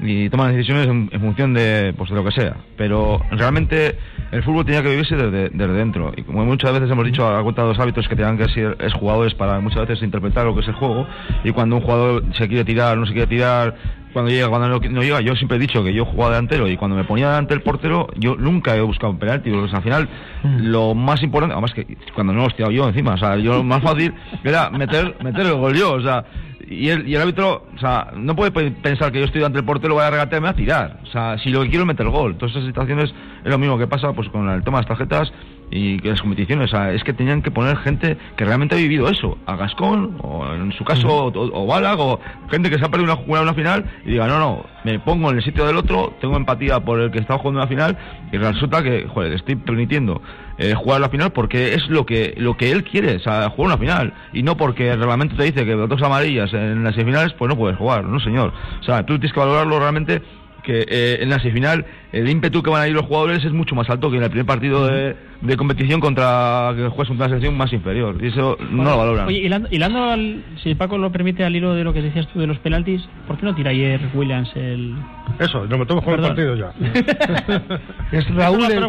[0.00, 2.56] y toman decisiones en, función de, pues, de lo que sea.
[2.76, 3.96] Pero realmente
[4.32, 6.12] el fútbol tenía que vivirse desde, dentro.
[6.16, 8.76] Y como muchas veces hemos dicho a cuenta de los hábitos que tenían que ser
[8.80, 11.06] es jugadores para muchas veces interpretar lo que es el juego.
[11.44, 13.76] Y cuando un jugador se quiere tirar, no se quiere tirar,
[14.14, 16.96] cuando llega, cuando no, llega, yo siempre he dicho que yo jugaba delantero y cuando
[16.96, 19.50] me ponía delante el portero, yo nunca he buscado un penalti.
[19.50, 20.08] Porque al final,
[20.42, 20.56] mm.
[20.68, 23.56] lo más importante, además que cuando no lo he tirado yo encima, o sea, yo
[23.56, 26.24] lo más fácil era meter, meter el gol yo, o sea,
[26.68, 29.66] y el, y el árbitro, o sea, no puede pensar que yo estoy delante del
[29.66, 31.00] portero, voy a regatearme a tirar.
[31.02, 32.36] O sea, si lo que quiero es meter el gol.
[32.36, 33.12] Todas esas situaciones
[33.44, 35.32] es lo mismo que pasa pues con el tema de las tarjetas
[35.70, 38.78] y que las competiciones, o sea, es que tenían que poner gente que realmente ha
[38.78, 42.88] vivido eso, a Gascón, o en su caso, o, o, o gente que se ha
[42.88, 46.14] perdido una, una final y diga, no, no, me pongo en el sitio del otro,
[46.20, 47.96] tengo empatía por el que está jugando una final
[48.30, 50.20] y resulta que, joder, estoy permitiendo
[50.58, 53.72] eh, jugar la final porque es lo que lo que él quiere, o sea, jugar
[53.72, 57.32] una final y no porque el reglamento te dice que dos amarillas en las semifinales,
[57.34, 58.52] pues no puedes jugar, no señor.
[58.80, 60.22] O sea, tú tienes que valorarlo realmente
[60.64, 63.74] que eh, en la semifinal el ímpetu que van a ir los jugadores es mucho
[63.74, 65.16] más alto que en el primer partido de,
[65.56, 68.16] competición contra que juegues una selección más inferior.
[68.20, 69.26] Y eso no lo valoran.
[69.26, 72.46] Oye, hilando, al, si Paco lo permite al hilo de lo que decías tú de
[72.46, 74.94] los penaltis, ¿por qué no tira ayer Williams el.
[75.38, 76.72] Eso, nos metemos con el partido ya.
[78.12, 78.88] es Raúl, el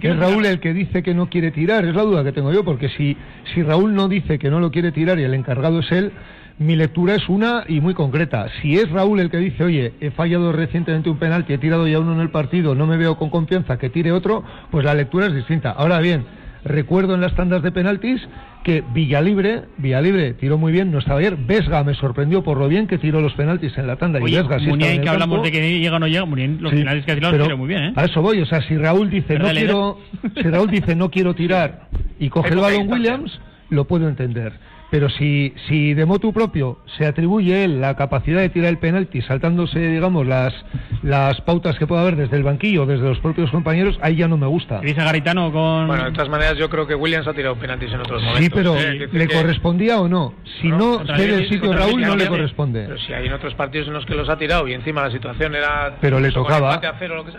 [0.00, 2.52] que, es Raúl el que dice que no quiere tirar, es la duda que tengo
[2.52, 3.16] yo, porque si,
[3.54, 6.12] si Raúl no dice que no lo quiere tirar y el encargado es él
[6.58, 8.48] mi lectura es una y muy concreta.
[8.60, 12.00] Si es Raúl el que dice, oye, he fallado recientemente un penalti, he tirado ya
[12.00, 15.26] uno en el partido, no me veo con confianza que tire otro, pues la lectura
[15.26, 15.70] es distinta.
[15.70, 16.24] Ahora bien,
[16.64, 18.20] recuerdo en las tandas de penaltis
[18.64, 21.36] que Villalibre, Villalibre tiró muy bien, no estaba ayer.
[21.36, 24.18] Vesga me sorprendió por lo bien que tiró los penaltis en la tanda.
[24.18, 27.14] y Vesga sí que hablamos de que llega o no llega, los penaltis que ha
[27.14, 27.92] tirado los muy bien, ¿eh?
[27.94, 29.98] A eso voy, o sea, si Raúl dice, no quiero,
[30.34, 33.40] si Raúl dice no quiero tirar y coge el balón Williams,
[33.70, 34.54] lo puedo entender
[34.90, 39.20] pero si, si de motu propio se atribuye él la capacidad de tirar el penalti
[39.22, 40.54] saltándose, digamos, las,
[41.02, 44.36] las pautas que pueda haber desde el banquillo, desde los propios compañeros, ahí ya no
[44.36, 44.80] me gusta.
[44.80, 45.86] Dice Garitano con...
[45.86, 48.44] Bueno, de todas maneras yo creo que Williams ha tirado penaltis en otros momentos.
[48.44, 48.74] Sí, pero
[49.12, 50.34] ¿le correspondía o no?
[50.60, 52.84] Si no, no el sitio Raúl, no le corresponde.
[52.86, 55.10] Pero si hay en otros partidos en los que los ha tirado y encima la
[55.10, 55.96] situación era...
[56.00, 56.80] Pero le tocaba.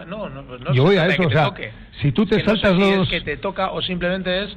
[0.07, 1.51] No, no, pues yo voy a eso, o sea,
[2.01, 3.03] si tú te saltas los...
[3.03, 4.55] es que te toca o simplemente es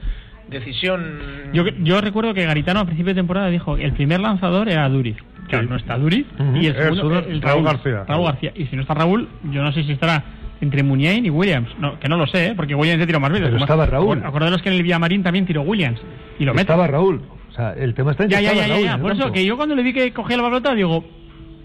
[0.49, 1.51] decisión.
[1.53, 4.89] Yo, yo recuerdo que Garitano a principio de temporada dijo que el primer lanzador era
[4.89, 5.17] Duriz.
[5.49, 6.27] Claro, no está Duriz.
[6.55, 8.05] Y el segundo, el Raúl, García.
[8.07, 8.53] Raúl García.
[8.55, 10.25] Y si no está Raúl, yo no sé si estará
[10.61, 11.69] entre Muniain y Williams.
[11.79, 12.53] No, que no lo sé, ¿eh?
[12.57, 13.49] porque Williams se tiró más veces.
[13.51, 14.23] Pero estaba Raúl.
[14.25, 16.01] Acordaros que en el Villamarín también tiró Williams.
[16.39, 16.63] Y lo mete.
[16.63, 17.21] Estaba Raúl.
[17.51, 19.75] O sea, el tema está en ya, ya, ya, ya, Por eso que yo cuando
[19.75, 21.05] le vi que cogía la balota, digo,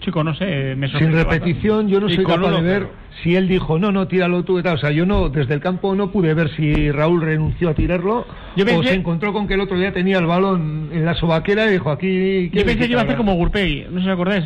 [0.08, 2.88] chico, no sé, me Sin repetición, yo no soy capaz de ver
[3.22, 4.76] si él dijo, no, no, tíralo tú y tal.
[4.76, 8.26] O sea, yo no, desde el campo no pude ver si Raúl renunció a tirarlo
[8.56, 11.72] o se encontró con que el otro día tenía el balón en la sobaquera y
[11.72, 12.50] dijo, aquí...
[12.52, 14.44] Yo pensé que iba a hacer como Gurpey, no sé si acordáis,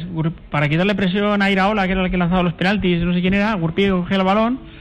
[0.51, 3.35] para quitarle presión a Iraola, que era el que lanzaba los penaltis, no sé quién
[3.35, 4.71] era, Gurpey cogía el balón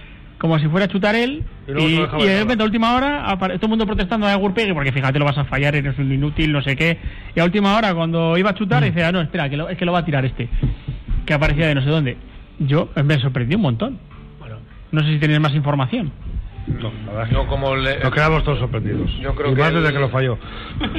[0.41, 3.69] como si fuera a chutar él y, y, de repente a última hora todo el
[3.69, 6.75] mundo protestando a Gurpegui porque fíjate lo vas a fallar eres un inútil no sé
[6.75, 6.97] qué
[7.35, 8.85] y a última hora cuando iba a chutar mm.
[8.85, 10.49] dice ah no espera que es que lo va a tirar este
[11.27, 12.17] que aparecía de no sé dónde
[12.57, 13.99] yo me sorprendió un montón
[14.39, 14.57] bueno.
[14.91, 16.11] no sé si tenéis más información
[16.67, 17.99] no, la verdad no como le...
[17.99, 19.09] Nos quedamos todos sorprendidos.
[19.19, 20.37] Yo creo y que más desde que lo falló.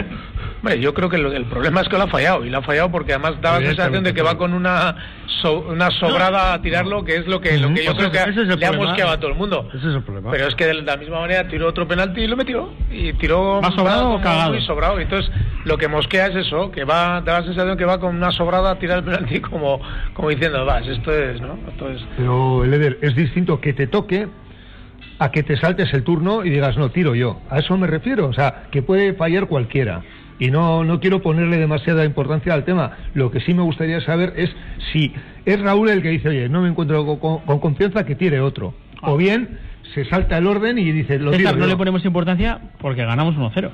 [0.81, 3.12] yo creo que el problema es que lo ha fallado y lo ha fallado porque
[3.12, 4.96] además daba la sensación de que va con una
[5.44, 8.72] una sobrada a tirarlo que es lo que, lo que yo creo que le ha
[8.72, 9.68] mosqueado a todo el mundo.
[9.75, 10.31] Ese es el problema.
[10.31, 13.61] Pero es que de la misma manera tiró otro penalti y lo metió y tiró
[13.61, 14.53] más sobrado o cagado.
[14.53, 15.01] Muy sobrado.
[15.01, 15.33] Entonces
[15.64, 18.72] lo que mosquea es eso, que va da la sensación que va con una sobrada
[18.72, 19.81] a tirar el penalti como
[20.14, 21.59] como diciendo, vas, esto es, ¿no?
[21.68, 22.01] Esto es...
[22.16, 24.29] Pero Leder, es distinto que te toque
[25.22, 27.40] a que te saltes el turno y digas, no, tiro yo.
[27.48, 30.02] A eso me refiero, o sea, que puede fallar cualquiera.
[30.40, 32.96] Y no, no quiero ponerle demasiada importancia al tema.
[33.14, 34.50] Lo que sí me gustaría saber es
[34.92, 38.74] si es Raúl el que dice, oye, no me encuentro con, confianza, que tire otro.
[39.02, 39.61] O bien
[39.94, 43.70] se salta el orden y dice, lo tiro No le ponemos importancia porque ganamos 1-0.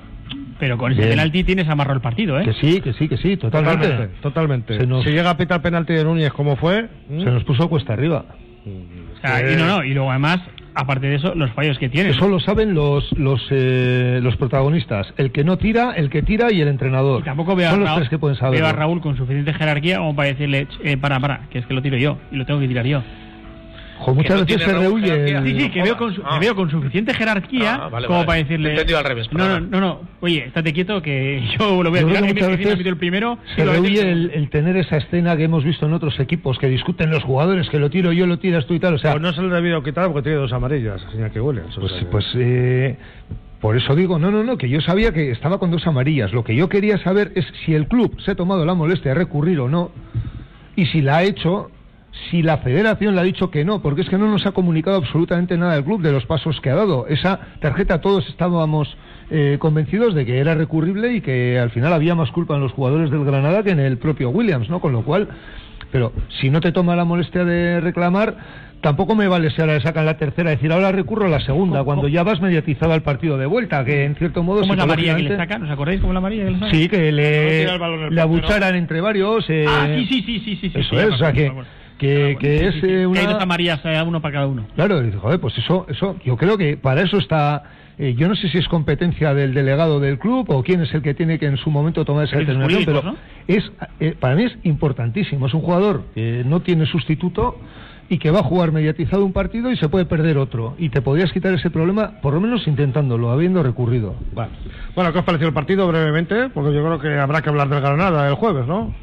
[0.58, 2.44] Pero con ese penalti tienes amarrado el partido, ¿eh?
[2.44, 4.08] Que sí, que sí, que sí, totalmente.
[4.20, 4.78] Totalmente.
[4.78, 6.88] Si llega a pitar penalti de Núñez como fue...
[7.08, 8.26] Se nos puso cuesta arriba.
[8.68, 10.40] Y no, no, y luego además
[10.78, 12.10] aparte de eso, los fallos que tiene.
[12.10, 15.12] Eso lo saben los los, eh, los protagonistas.
[15.16, 17.24] El que no tira, el que tira y el entrenador.
[17.24, 18.62] tampoco veo, Son a Raúl, que pueden saber.
[18.62, 21.82] a Raúl con suficiente jerarquía como para decirle, eh, para, para, que es que lo
[21.82, 23.02] tiro yo y lo tengo que tirar yo
[24.06, 25.42] muchas veces se rehuye.
[25.44, 26.38] Sí, sí, que veo, con, ah.
[26.38, 28.76] veo con suficiente jerarquía ah, como para decirle.
[28.78, 29.28] al revés.
[29.32, 32.24] No, no, no, Oye, estate quieto que yo lo voy a tirar.
[32.24, 33.38] muchas veces el primero.
[33.56, 37.22] Se rehuye el, tener esa escena que hemos visto en otros equipos que discuten los
[37.22, 38.94] jugadores que lo tiro yo, lo tiras tú y tal.
[38.94, 41.40] O sea, pues no se le ha debido quitar porque tiene dos amarillas, señal que
[41.40, 41.62] huele.
[41.78, 42.96] Pues, pues eh,
[43.60, 46.32] por eso digo, no, no, no, que yo sabía que estaba con dos amarillas.
[46.32, 49.16] Lo que yo quería saber es si el club se ha tomado la molestia de
[49.16, 49.90] recurrir o no.
[50.76, 51.70] Y si la ha hecho,
[52.30, 54.96] si la federación le ha dicho que no, porque es que no nos ha comunicado
[54.96, 57.06] absolutamente nada el club de los pasos que ha dado.
[57.06, 58.96] Esa tarjeta todos estábamos
[59.30, 62.72] eh, convencidos de que era recurrible y que al final había más culpa en los
[62.72, 64.80] jugadores del Granada que en el propio Williams, ¿no?
[64.80, 65.28] Con lo cual,
[65.92, 68.36] pero si no te toma la molestia de reclamar,
[68.80, 71.84] tampoco me vale si ahora le sacan la tercera, decir ahora recurro a la segunda,
[71.84, 74.60] cuando ya vas mediatizado al partido de vuelta, que en cierto modo...
[74.60, 75.62] ¿Cómo es la amarilla que le sacan?
[75.62, 76.74] ¿Os acordáis cómo la amarilla que le sacan?
[76.74, 79.44] Sí, que le, abucharan entre varios...
[79.48, 80.72] Eh, ah, sí, sí, sí, sí, sí.
[80.74, 81.52] Eso es, o sea que
[81.98, 83.20] que, que es eh, una...
[83.20, 84.66] hay dos amarillas, eh, uno para cada uno.
[84.74, 87.64] Claro, dice, joder, pues eso, eso, yo creo que para eso está...
[87.98, 91.02] Eh, yo no sé si es competencia del delegado del club o quién es el
[91.02, 93.16] que tiene que en su momento tomar esa determinación, pero
[93.48, 93.72] es
[94.20, 95.48] para mí es importantísimo.
[95.48, 97.58] Es un jugador que no tiene sustituto
[98.08, 100.76] y que va a jugar mediatizado un partido y se puede perder otro.
[100.78, 104.14] Y te podrías quitar ese problema, por lo menos intentándolo, habiendo recurrido.
[104.32, 104.52] Bueno,
[104.94, 106.50] bueno ¿qué os pareció el partido brevemente?
[106.50, 108.94] Porque yo creo que habrá que hablar del Granada el jueves, ¿no?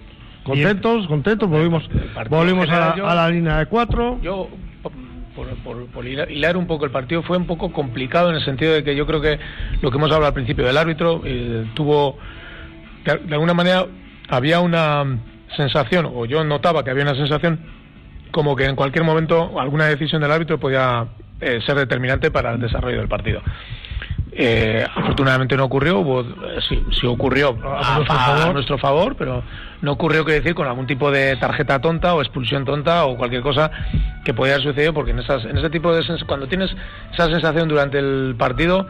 [0.45, 1.89] Contentos, contentos, volvimos,
[2.29, 4.19] volvimos a, la línea de cuatro.
[4.21, 4.47] Yo,
[5.33, 8.95] por, hilar un poco el partido, fue un poco complicado en el sentido de que
[8.95, 9.39] yo creo que
[9.81, 12.19] lo que hemos hablado al principio del árbitro eh, tuvo,
[13.03, 13.87] de, alguna manera,
[14.29, 15.19] había una
[15.57, 17.59] sensación, o yo notaba que había una sensación,
[18.29, 21.07] como que en cualquier momento alguna decisión del árbitro podía
[21.41, 23.41] eh, ser determinante para el desarrollo del partido.
[24.37, 26.25] Eh, afortunadamente no ocurrió, hubo,
[26.67, 29.41] sí, sí, ocurrió a, nuestro favor, pero
[29.81, 33.41] no ocurrió, que decir, con algún tipo de tarjeta tonta o expulsión tonta o cualquier
[33.41, 33.71] cosa
[34.25, 36.69] que podía suceder, porque en, esas, en ese tipo de cuando tienes
[37.13, 38.85] esa sensación durante el partido,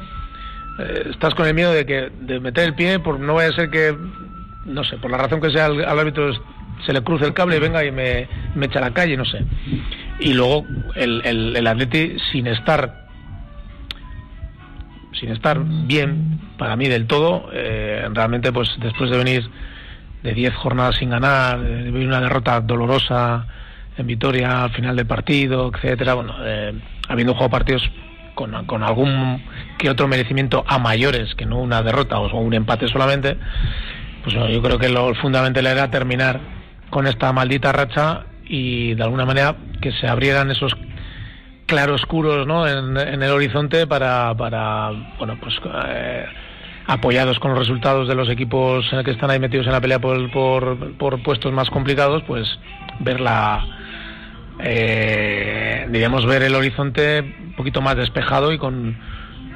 [0.80, 3.54] eh, estás con el miedo de que de meter el pie, por no vaya a
[3.54, 3.96] ser que,
[4.66, 6.34] no sé, por la razón que sea al, árbitro
[6.88, 9.26] se le cruce el cable y venga y me, me echa a la calle, no
[9.26, 9.46] sé.
[10.20, 10.66] Y luego
[10.96, 13.05] el, el, el Atleti, sin estar
[15.20, 17.50] sin estar bien para mí del todo.
[17.54, 19.50] Eh, realmente, pues después de venir
[20.24, 23.48] de 10 jornadas sin ganar, de una derrota dolorosa
[23.98, 26.74] en Vitoria al final del partido, etcétera, bueno, eh,
[27.08, 27.90] habiendo jugado partidos
[28.34, 29.42] con, con, algún
[29.78, 33.38] que otro merecimiento a mayores que no una derrota o un empate solamente,
[34.24, 36.40] pues yo creo que lo fundamental era terminar
[36.90, 40.76] con esta maldita racha y de alguna manera que se abrieran esos
[41.66, 42.68] claroscuros ¿no?
[42.68, 45.56] en, el horizonte para, para bueno, pues
[45.88, 46.26] eh,
[46.88, 50.30] apoyados con los resultados de los equipos que están ahí metidos en la pelea por,
[50.32, 52.48] por, puestos más complicados, pues
[53.00, 53.66] ver la,
[54.60, 58.98] eh, diríamos, ver el horizonte un poquito más despejado y, con,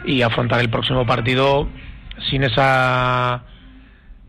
[0.05, 1.67] y afrontar el próximo partido
[2.29, 3.43] sin esa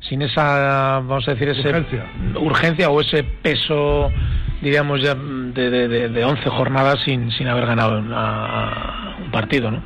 [0.08, 2.06] sin esa vamos a decir ese urgencia,
[2.36, 4.10] urgencia o ese peso
[4.60, 9.82] diríamos ya de, de, de 11 jornadas sin, sin haber ganado un partido ¿no?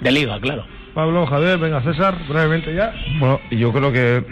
[0.00, 0.64] de liga claro
[0.96, 2.90] Pablo, Javier, venga César, brevemente ya.
[3.18, 4.24] Bueno, yo creo que,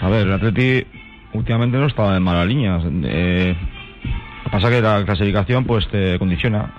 [0.00, 0.86] a ver, el Atleti
[1.34, 2.80] últimamente no estaba en mala línea.
[3.04, 3.54] Eh,
[4.50, 6.72] pasa que la clasificación pues te condiciona.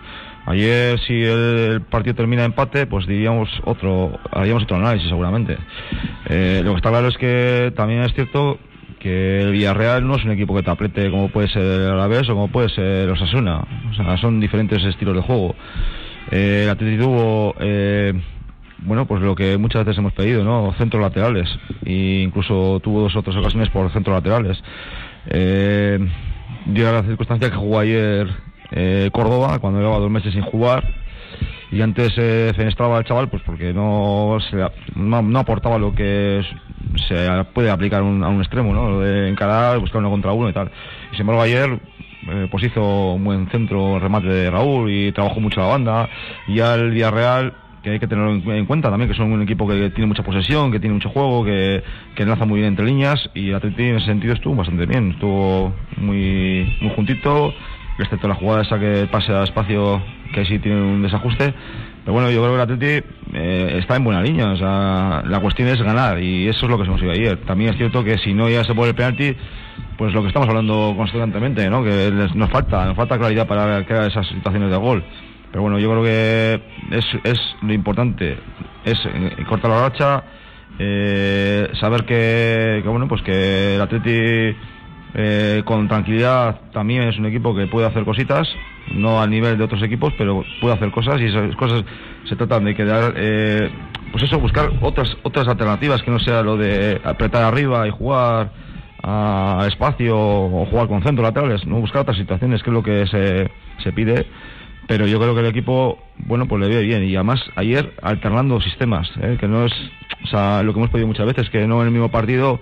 [0.47, 5.59] Ayer si el, partido termina en empate, pues diríamos otro, haríamos otro análisis seguramente.
[6.25, 8.57] Eh, lo que está claro es que también es cierto
[9.03, 12.27] que el Villarreal no es un equipo que te apriete como puede ser el Alavés
[12.29, 13.59] o como puede ser el Osasuna.
[13.91, 15.55] O sea, son diferentes estilos de juego.
[16.31, 18.13] Eh, el Atleti tuvo eh,
[18.85, 20.73] bueno, pues lo que muchas veces hemos pedido, ¿no?
[20.77, 21.47] Centros laterales.
[21.85, 24.61] E incluso tuvo dos otras ocasiones por centros laterales.
[25.27, 25.99] Eh,
[26.65, 28.27] la circunstancia que jugó ayer
[28.71, 31.02] eh, Córdoba, cuando llevaba dos meses sin jugar.
[31.74, 34.38] Y antes se eh, fenestraba el chaval, pues porque no,
[34.95, 36.43] no, aportaba lo que
[37.07, 38.89] se puede aplicar a un extremo, ¿no?
[38.91, 40.69] Lo de encarar, buscar uno contra uno y tal.
[41.11, 41.80] Y sin embargo, ayer
[42.30, 46.09] eh, pues hizo un buen centro remate de Raúl y trabajó mucho la banda.
[46.47, 49.67] Y ya el Villarreal que hay que tenerlo en cuenta también, que son un equipo
[49.67, 51.84] que tiene mucha posesión, que tiene mucho juego, que,
[52.15, 55.74] que enlaza muy bien entre líneas y Atleti en ese sentido estuvo bastante bien, estuvo
[55.97, 57.53] muy, muy juntito,
[57.99, 60.01] excepto la jugada esa que pase a espacio,
[60.33, 61.53] que sí tiene un desajuste.
[62.03, 65.39] Pero bueno, yo creo que el Atleti eh, está en buena línea, o sea, la
[65.39, 67.37] cuestión es ganar y eso es lo que se ido ayer.
[67.45, 69.35] También es cierto que si no ya se pone el penalti,
[69.97, 71.83] pues lo que estamos hablando constantemente, ¿no?
[71.83, 75.03] que nos falta, nos falta claridad para crear esas situaciones de gol.
[75.51, 78.37] Pero bueno, yo creo que es, es lo importante,
[78.83, 80.23] es eh, cortar la racha,
[80.79, 84.57] eh, saber que, bueno, pues que el Atleti
[85.14, 88.47] eh, con tranquilidad también es un equipo que puede hacer cositas,
[88.93, 91.84] no al nivel de otros equipos, pero puede hacer cosas y esas cosas
[92.28, 93.14] se tratan de quedar,
[94.11, 98.51] pues eso, buscar otras otras alternativas que no sea lo de apretar arriba y jugar
[99.01, 103.05] a espacio o jugar con centros laterales, no buscar otras situaciones que es lo que
[103.07, 103.51] se,
[103.84, 104.26] se pide
[104.88, 107.03] pero yo creo que el equipo, bueno, pues le ve bien.
[107.03, 109.38] Y además, ayer alternando sistemas, ¿eh?
[109.39, 109.74] que no es,
[110.24, 112.59] o sea, lo que hemos pedido muchas veces, que no en el mismo partido,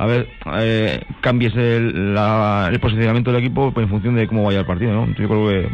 [0.00, 0.28] a ver,
[0.60, 5.06] eh, cambies el, el, posicionamiento del equipo en función de cómo vaya el partido, ¿no?
[5.08, 5.68] Yo creo que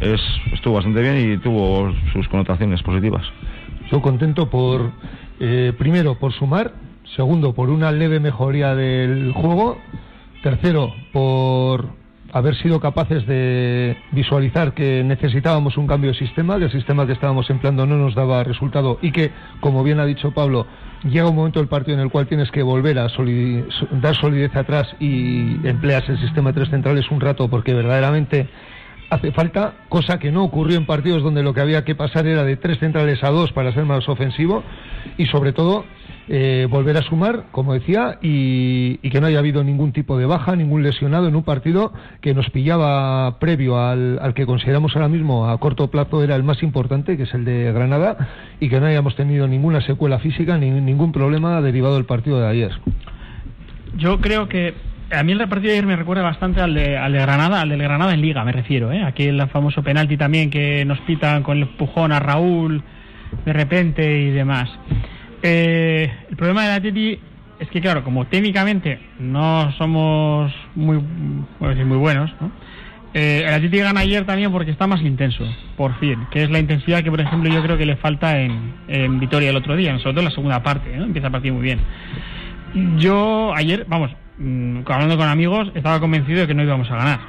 [0.00, 0.20] es,
[0.54, 3.26] estuvo bastante bien y tuvo sus connotaciones positivas.
[3.84, 4.90] Estoy contento por,
[5.38, 6.72] eh, primero, por sumar,
[7.14, 9.76] segundo, por una leve mejoría del juego,
[10.42, 11.90] tercero, por
[12.32, 17.12] haber sido capaces de visualizar que necesitábamos un cambio de sistema, que el sistema que
[17.12, 20.66] estábamos empleando no nos daba resultado y que, como bien ha dicho Pablo,
[21.04, 24.94] llega un momento del partido en el cual tienes que volver a dar solidez atrás
[25.00, 28.48] y empleas el sistema de tres centrales un rato porque verdaderamente
[29.10, 32.44] hace falta, cosa que no ocurrió en partidos donde lo que había que pasar era
[32.44, 34.62] de tres centrales a dos para ser más ofensivo
[35.16, 35.84] y sobre todo
[36.28, 40.54] eh, volver a sumar, como decía, y, que no haya habido ningún tipo de baja,
[40.54, 45.58] ningún lesionado en un partido que nos pillaba previo al, que consideramos ahora mismo a
[45.58, 48.28] corto plazo era el más importante, que es el de Granada,
[48.60, 52.46] y que no hayamos tenido ninguna secuela física, ni ningún problema derivado del partido de
[52.46, 52.72] ayer.
[53.96, 54.74] Yo creo que
[55.10, 57.70] a mí el partido de ayer me recuerda bastante al de, al de Granada, al
[57.70, 58.92] del Granada en Liga, me refiero.
[58.92, 59.02] ¿eh?
[59.02, 62.82] Aquí el famoso penalti también que nos pitan con el empujón a Raúl
[63.44, 64.68] de repente y demás.
[65.42, 67.18] Eh, el problema del Atleti
[67.60, 70.98] es que, claro, como técnicamente no somos muy,
[71.58, 72.30] muy buenos,
[73.14, 75.44] eh, el Atleti gana ayer también porque está más intenso,
[75.76, 78.74] por fin, que es la intensidad que, por ejemplo, yo creo que le falta en,
[78.88, 81.62] en Vitoria el otro día, sobre todo en la segunda parte, empieza a partir muy
[81.62, 81.80] bien.
[82.98, 87.20] Yo ayer, vamos, mm, hablando con amigos, estaba convencido de que no íbamos a ganar,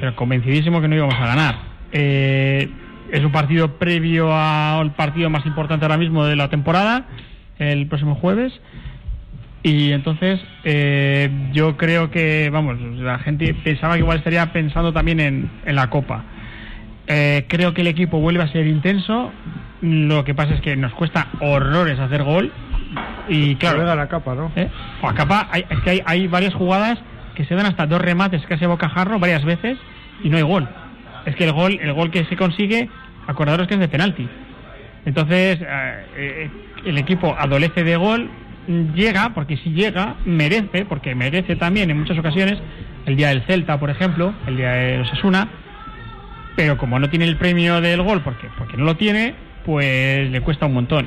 [0.00, 1.54] pero convencidísimo que no íbamos a ganar.
[1.92, 2.68] Eh,
[3.10, 7.06] es un partido previo al partido más importante ahora mismo de la temporada
[7.58, 8.52] el próximo jueves.
[9.62, 15.20] Y entonces eh, yo creo que, vamos, la gente pensaba que igual estaría pensando también
[15.20, 16.24] en, en la Copa.
[17.08, 19.32] Eh, creo que el equipo vuelve a ser intenso,
[19.80, 22.52] Lo que pasa es que nos cuesta horrores hacer gol.
[23.28, 23.90] Y claro.
[23.90, 24.50] a la capa, ¿no?
[24.56, 24.68] ¿eh?
[25.02, 26.98] a capa, hay, es que hay, hay varias jugadas
[27.34, 29.78] que se dan hasta dos remates casi a bocajarro varias veces
[30.22, 30.68] y no hay gol.
[31.26, 32.88] Es que el gol, el gol que se consigue,
[33.26, 34.28] acordaros que es de penalti.
[35.04, 36.50] Entonces, eh, eh,
[36.84, 38.30] el equipo adolece de gol,
[38.94, 42.58] llega, porque si llega, merece, porque merece también en muchas ocasiones,
[43.06, 45.48] el día del Celta, por ejemplo, el día de Osasuna,
[46.56, 49.34] pero como no tiene el premio del gol, porque, porque no lo tiene,
[49.64, 51.06] pues le cuesta un montón.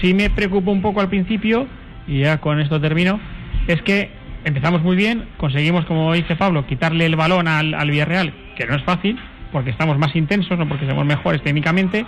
[0.00, 1.66] Sí me preocupa un poco al principio,
[2.06, 3.18] y ya con esto termino,
[3.66, 4.10] es que
[4.44, 8.76] empezamos muy bien, conseguimos, como dice Pablo, quitarle el balón al, al Villarreal, que no
[8.76, 9.18] es fácil,
[9.52, 12.06] porque estamos más intensos, no porque somos mejores técnicamente,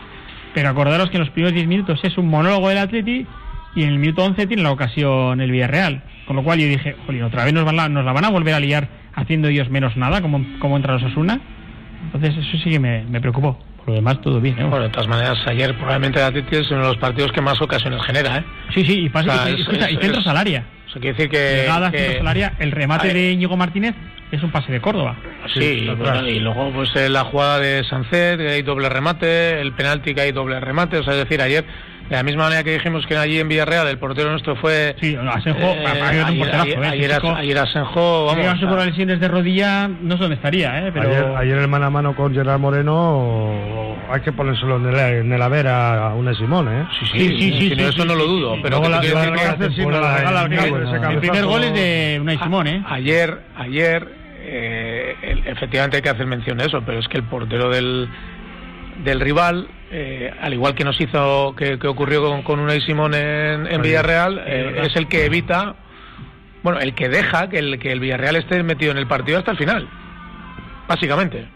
[0.54, 3.26] pero acordaros que en los primeros 10 minutos es un monólogo del Atleti
[3.74, 6.02] y en el minuto 11 tiene la ocasión el Villarreal.
[6.26, 8.30] Con lo cual yo dije, jolín, otra vez nos, van la, nos la van a
[8.30, 11.40] volver a liar haciendo ellos menos nada, como, como entra los Osuna.
[12.06, 13.58] Entonces eso sí que me, me preocupó.
[13.78, 14.58] Por lo demás, todo bien.
[14.58, 14.64] ¿eh?
[14.64, 17.60] Bueno, de todas maneras, ayer probablemente el Atleti es uno de los partidos que más
[17.60, 18.38] ocasiones genera.
[18.38, 18.44] ¿eh?
[18.74, 20.64] Sí, sí, y, pasa, y, centros al área.
[20.88, 21.62] Eso quiere decir que...
[21.62, 23.94] Llegada, centros al área, el remate de Íñigo Martínez
[24.32, 25.14] es un pase de Córdoba.
[25.54, 25.88] Sí,
[26.26, 30.22] y luego pues eh, la jugada de Sancet, que hay doble remate, el penalti que
[30.22, 31.64] hay doble remate, o sea, es decir, ayer
[32.08, 34.96] de la misma manera que dijimos que allí en Villarreal el portero nuestro fue.
[35.00, 38.58] Sí, Asenjo, eh, ayer, un porterazo, ayer, ayer, ayer, Asenjo, vamos.
[38.58, 40.90] Si por las lesiones de rodilla, no sé dónde estaría, ¿eh?
[40.92, 41.08] Pero...
[41.08, 45.32] Ayer, ayer el mano a mano con Gerard Moreno, hay que ponérselo en el, en
[45.32, 46.86] el haber a una Simón, ¿eh?
[47.00, 48.56] Sí, sí, sí, sí, sí, eso no lo dudo.
[48.62, 52.82] Pero la, el primer gol es de Unai Simón, ¿eh?
[52.88, 57.70] Ayer, ayer eh, efectivamente hay que hacer mención de eso, pero es que el portero
[57.70, 58.08] del,
[59.04, 63.82] del rival, eh, al igual que nos hizo, que, ocurrió con, con Unai Simón en,
[63.82, 65.76] Villarreal, eh, es el que evita,
[66.62, 69.52] bueno, el que deja que el, que el Villarreal esté metido en el partido hasta
[69.52, 69.88] el final,
[70.88, 71.46] básicamente.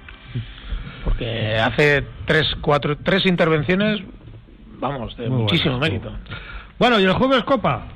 [1.02, 4.00] Porque hace tres, cuatro, tres intervenciones,
[4.78, 6.12] vamos, de muchísimo mérito.
[6.78, 7.86] Bueno, y el jueves Copa.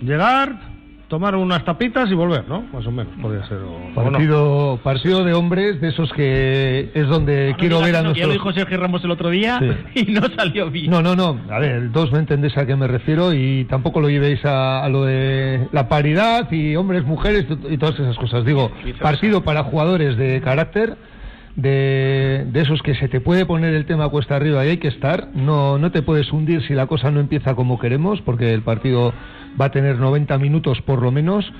[0.00, 0.71] Llegar,
[1.12, 2.62] tomar unas tapitas y volver, ¿no?
[2.72, 3.58] Más o menos, podría ser.
[3.94, 8.16] partido, partido de hombres, de esos que es donde quiero ver a nosotros.
[8.16, 9.60] Ya lo dijo Sergio Ramos el otro día
[9.94, 10.90] y no salió bien.
[10.90, 11.38] No, no, no.
[11.50, 15.04] A ver, dos me entendéis a qué me refiero y tampoco lo llevéis a, lo
[15.04, 18.46] de la paridad y hombres, mujeres y todas esas cosas.
[18.46, 20.96] Digo, partido para jugadores de carácter.
[21.56, 24.88] De, de, esos que se te puede poner el tema cuesta arriba y hay que
[24.88, 25.28] estar.
[25.34, 29.12] No, no te puedes hundir si la cosa no empieza como queremos, porque el partido
[29.60, 31.52] va a tener 90 minutos por lo menos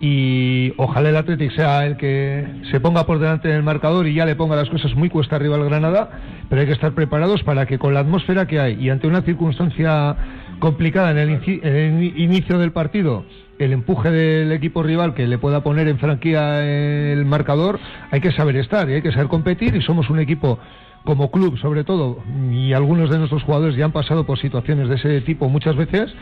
[0.00, 4.24] y ojalá el Athletic sea el que se ponga por delante del marcador y ya
[4.24, 6.10] le ponga las cosas muy cuesta arriba al Granada,
[6.48, 9.20] pero hay que estar preparados para que con la atmósfera que hay y ante una
[9.20, 10.16] circunstancia
[10.60, 13.24] complicada en el, inicio del partido,
[13.58, 17.80] el empuje del equipo rival que le pueda poner en franquía el marcador,
[18.10, 20.58] hay que saber estar y hay que saber competir y somos un equipo
[21.04, 22.18] como club sobre todo
[22.52, 26.14] y algunos de nuestros jugadores ya han pasado por situaciones de ese tipo muchas veces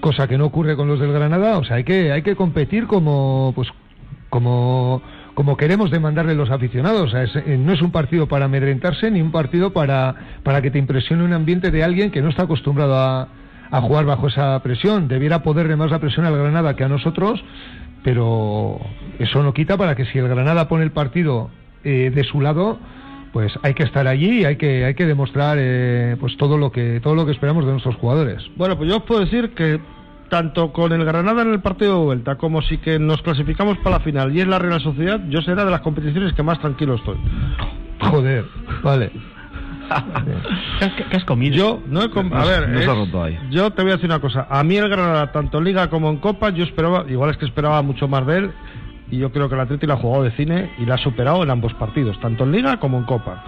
[0.00, 2.86] cosa que no ocurre con los del Granada, o sea, hay que, hay que competir
[2.86, 3.68] como, pues,
[4.30, 5.02] como,
[5.34, 7.08] como queremos demandarle los aficionados.
[7.08, 10.70] O sea, eh, no es un partido para amedrentarse ni un partido para, para que
[10.70, 13.28] te impresione un ambiente de alguien que no está acostumbrado a,
[13.70, 15.08] a jugar bajo esa presión.
[15.08, 17.42] Debiera poderle más la presión al Granada que a nosotros,
[18.02, 18.78] pero
[19.18, 21.50] eso no quita para que si el Granada pone el partido
[21.84, 22.78] eh, de su lado,
[23.32, 26.72] pues hay que estar allí y hay que hay que demostrar eh, pues todo lo
[26.72, 28.42] que todo lo que esperamos de nuestros jugadores.
[28.56, 29.80] Bueno, pues yo os puedo decir que
[30.28, 33.98] tanto con el Granada en el partido de vuelta como si que nos clasificamos para
[33.98, 36.94] la final y en la Real Sociedad, yo será de las competiciones que más tranquilo
[36.94, 37.16] estoy.
[38.00, 38.44] Joder,
[38.82, 39.10] vale.
[41.10, 41.56] ¿Qué, has comido?
[41.56, 42.36] Yo no he comido.
[42.36, 42.86] A ver,
[43.50, 44.46] yo te voy a decir una cosa.
[44.50, 47.46] A mí el Granada, tanto en Liga como en Copa, yo esperaba, igual es que
[47.46, 48.50] esperaba mucho más de él,
[49.10, 51.42] y yo creo que el Atleti la ha jugado de cine y la ha superado
[51.42, 53.42] en ambos partidos, tanto en Liga como en Copa.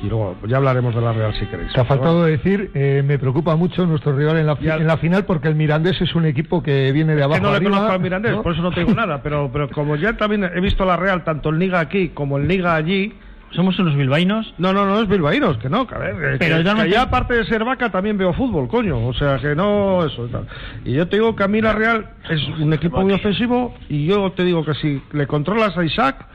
[0.00, 1.72] Y luego ya hablaremos de la Real si queréis.
[1.72, 5.24] Te ha faltado decir, eh, me preocupa mucho nuestro rival en la, en la final
[5.24, 7.40] porque el Mirandés es un equipo que viene de abajo.
[7.40, 10.16] que no le conozco al Mirandés, por eso no tengo nada, pero, pero como ya
[10.16, 13.12] también he visto la Real tanto en Liga aquí como en Liga allí,
[13.52, 14.52] ¿Somos unos bilbaínos?
[14.58, 17.44] No, no, no es bilbaínos, que no, que a ver, Pero que, ya aparte de
[17.46, 20.46] ser vaca también veo fútbol, coño, o sea que no eso tal.
[20.84, 24.06] Y yo te digo que a mí la Real es un equipo muy ofensivo y
[24.06, 26.26] yo te digo que si le controlas a Isaac,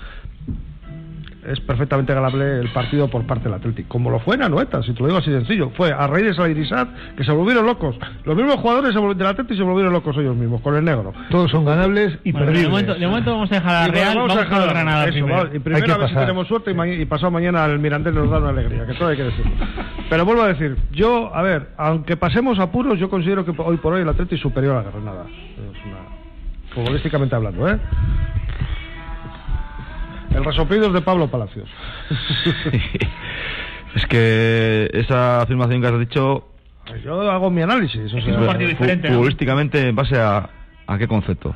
[1.47, 3.89] es perfectamente ganable el partido por parte del Atlético.
[3.89, 5.71] Como lo fue en Anoeta, si te lo digo así sencillo.
[5.71, 7.95] Fue a raíz de que se volvieron locos.
[8.25, 11.13] Los mismos jugadores del Atlético se volvieron locos ellos mismos, con el negro.
[11.29, 12.99] Todos son ganables y perdibles.
[12.99, 15.55] De momento, vamos a dejar a Real, vamos, a dejar a Granada primero.
[15.55, 18.49] Y primero a ver si tenemos suerte y, pasado mañana el Mirandés nos da una
[18.49, 19.51] alegría, que todo hay que decirlo.
[20.09, 23.93] Pero vuelvo a decir, yo, a ver, aunque pasemos apuros, yo considero que hoy por
[23.93, 25.25] hoy el Atlético es superior a la Granada.
[25.27, 26.23] Es una,
[26.73, 27.79] futbolísticamente hablando, ¿eh?
[30.35, 31.69] El resoplido es de Pablo Palacios.
[33.95, 36.47] Es que esa afirmación que has dicho...
[37.03, 38.11] Yo hago mi análisis.
[38.11, 39.07] es un partido diferente.
[39.07, 40.49] Futbolísticamente, ¿en base a,
[40.87, 41.55] a qué concepto?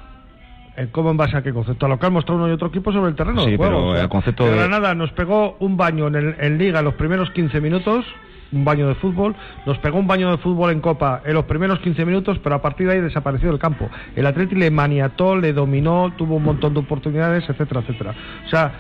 [0.92, 1.88] ¿Cómo en base a qué concepto?
[1.88, 3.94] A lo que han mostrado uno y otro equipo sobre el terreno sí, de juego.
[3.94, 4.56] Pero el concepto de...
[4.56, 8.06] Granada nos pegó un baño en, el, en Liga en los primeros 15 minutos
[8.52, 9.36] un baño de fútbol,
[9.66, 12.62] nos pegó un baño de fútbol en Copa en los primeros 15 minutos, pero a
[12.62, 13.90] partir de ahí desapareció del campo.
[14.16, 18.16] El Atleti le maniató, le dominó, tuvo un montón de oportunidades, etcétera, etcétera.
[18.46, 18.72] O sea,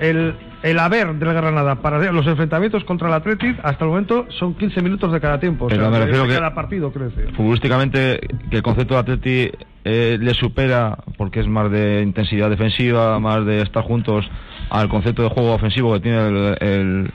[0.00, 4.54] el, el haber del Granada para los enfrentamientos contra el Atleti hasta el momento son
[4.54, 7.32] 15 minutos de cada tiempo, pero o sea, me que cada partido crece.
[7.32, 9.50] Futbolísticamente, que el concepto de Atleti
[9.84, 14.28] eh, le supera porque es más de intensidad defensiva, más de estar juntos
[14.70, 17.12] al concepto de juego ofensivo que tiene el el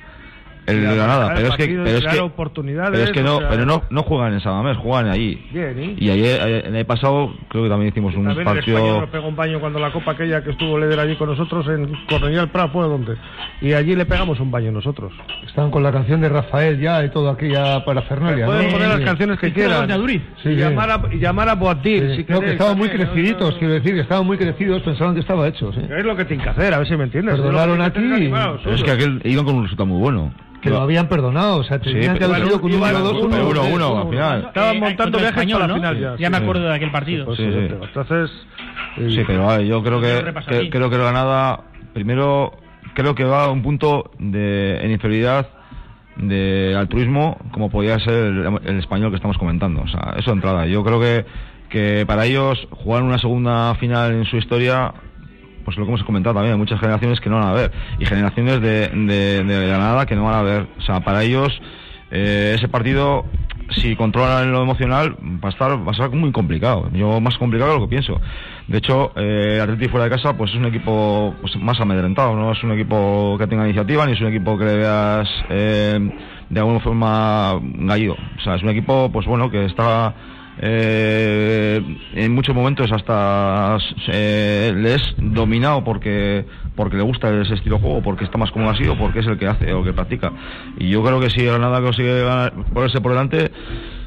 [0.76, 2.32] de Granada, pero es que pero es que,
[2.92, 5.42] pero es que no, pero no no juegan en Samamés, juegan allí.
[5.52, 6.10] Bien, ¿y?
[6.10, 8.78] ayer en el pasado creo que también hicimos un partido.
[8.78, 11.66] El nos pegó un baño cuando la copa aquella que estuvo Leder allí con nosotros
[11.68, 13.16] en Cornellal Prat fue donde
[13.62, 15.14] y allí le pegamos un baño nosotros.
[15.46, 18.46] Estaban con la canción de Rafael ya y todo aquella parafernalia.
[18.46, 19.88] Pueden poner las canciones que quieran.
[20.44, 22.16] Sí, y, llamar a, y llamar a Boadir.
[22.16, 25.48] Si no, que estaban muy creciditos, quiero decir, que estaban muy crecidos, pensaban que estaba
[25.48, 25.72] hecho.
[25.72, 27.36] Es lo que tienen que hacer, a ver si me entiendes.
[27.36, 28.32] Perdonaron aquí.
[28.66, 30.32] es que aquel iban con un resultado muy bueno
[30.62, 34.46] que lo habían perdonado, o sea, tenían que haber sido con 1-2, 1-1 al final.
[34.48, 36.16] Estaban montando viajes para la final ya.
[36.18, 37.36] Ya me acuerdo de aquel partido.
[37.36, 38.32] Sí, Entonces...
[38.98, 41.62] Sí, pero yo creo que, creo que Granada,
[41.94, 42.54] primero,
[42.96, 45.48] creo que va a un punto de, en inferioridad
[46.16, 48.34] de altruismo como podía ser
[48.64, 49.82] el, español que estamos comentando.
[49.82, 50.66] O sea, eso de entrada.
[50.66, 51.26] Yo creo que,
[51.70, 54.94] que para ellos jugar una segunda final en su historia
[55.68, 58.06] pues lo que hemos comentado también, hay muchas generaciones que no van a ver y
[58.06, 60.66] generaciones de, de, de Granada que no van a ver.
[60.78, 61.60] O sea, para ellos
[62.10, 63.26] eh, ese partido,
[63.72, 66.90] si controlan lo emocional, va a estar va a ser muy complicado.
[66.94, 68.22] Yo más complicado de lo que pienso.
[68.70, 72.54] De hecho, eh, Atleti fuera de casa, pues es un equipo pues, más amedrentado, no
[72.54, 76.00] es un equipo que tenga iniciativa ni es un equipo que le veas eh,
[76.50, 78.16] de alguna forma gallido.
[78.38, 80.16] O sea, es un equipo, pues bueno, que está
[80.60, 81.82] eh,
[82.14, 83.78] en muchos momentos hasta
[84.08, 86.46] eh, le es dominado porque
[86.76, 89.28] porque le gusta ese estilo de juego, porque está más cómodo así o porque es
[89.28, 90.32] el que hace o que practica.
[90.78, 92.24] Y yo creo que si Granada consigue
[92.72, 93.52] ponerse por delante,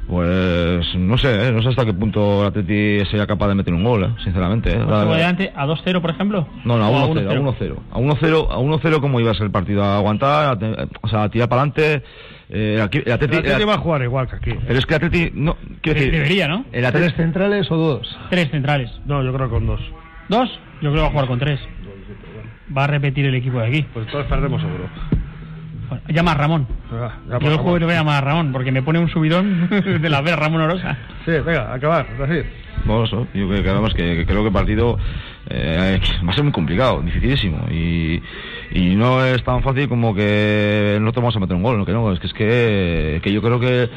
[0.08, 1.52] pues no sé, ¿eh?
[1.52, 4.08] no sé hasta qué punto el Atleti sería capaz de meter un gol, ¿eh?
[4.24, 4.70] sinceramente.
[4.70, 4.78] ¿eh?
[4.78, 6.48] por delante a 2-0, por ejemplo?
[6.64, 7.76] No, no, a 1-0.
[7.92, 9.84] A 1-0, a 1-0, ¿cómo iba a ser el partido?
[9.84, 10.58] A aguantar,
[11.00, 12.02] o sea, a tirar para adelante.
[12.48, 14.58] Eh, aquí, el Atleti, el va a jugar igual que aquí.
[14.66, 16.64] Pero es que el Atleti, no, quiero decir, debería, ¿no?
[16.72, 18.18] El Atleti, ¿Tres centrales o dos?
[18.30, 18.90] Tres centrales.
[19.06, 19.80] No, yo creo que con dos.
[20.28, 20.50] ¿Dos?
[20.82, 21.60] Yo creo que va a jugar con tres.
[22.76, 23.86] Va a repetir el equipo de aquí.
[23.92, 24.88] Pues todos perdemos seguro.
[26.08, 26.66] Llama a Ramón.
[26.92, 29.68] Ah, yo el juego le voy a llamar a Ramón porque me pone un subidón
[29.70, 30.96] de la ver Ramón Orosa.
[31.24, 32.42] Sí, venga, acabar, así.
[32.84, 34.98] Vamos, yo creo que, que, creo que el partido
[35.48, 37.66] eh, va a ser muy complicado, dificilísimo.
[37.70, 38.22] Y,
[38.72, 41.84] y no es tan fácil como que no te vamos a meter un gol, ¿no?
[41.84, 43.90] que no, es que es que, que yo creo que,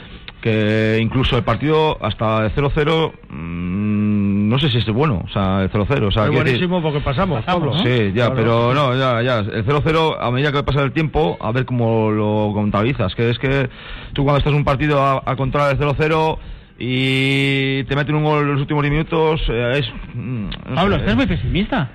[0.44, 5.64] que incluso el partido hasta el 0-0 mmm, no sé si es bueno, o sea,
[5.64, 7.74] el 0-0, o sea, es buenísimo porque pasamos, Pablo.
[7.82, 11.54] Sí, ya, pero no, ya, ya, el 0-0 a medida que pasa el tiempo, a
[11.54, 13.70] ver cómo lo contabilizas, que es que
[14.12, 16.38] tú cuando estás en un partido a, a controlar el 0-0
[16.78, 19.86] y te meten un gol en los últimos minutos, eh, es...
[20.14, 21.90] Mm, Pablo, estás muy pesimista.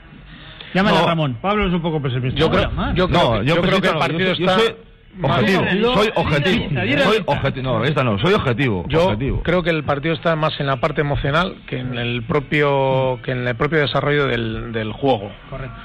[0.73, 1.37] Llámale a Ramón.
[1.43, 2.41] Pablo es un poco pesimista.
[2.41, 4.57] Yo creo, yo creo, yo creo que el partido está...
[5.21, 6.69] Objetivo, soy objetivo.
[7.05, 7.62] Soy objetivo.
[7.62, 8.85] No, esta no, soy objetivo.
[8.89, 13.19] Yo creo que el partido está más en la parte emocional que en el propio
[13.25, 15.33] que en el propio desarrollo del, del juego.
[15.51, 15.77] Correcto.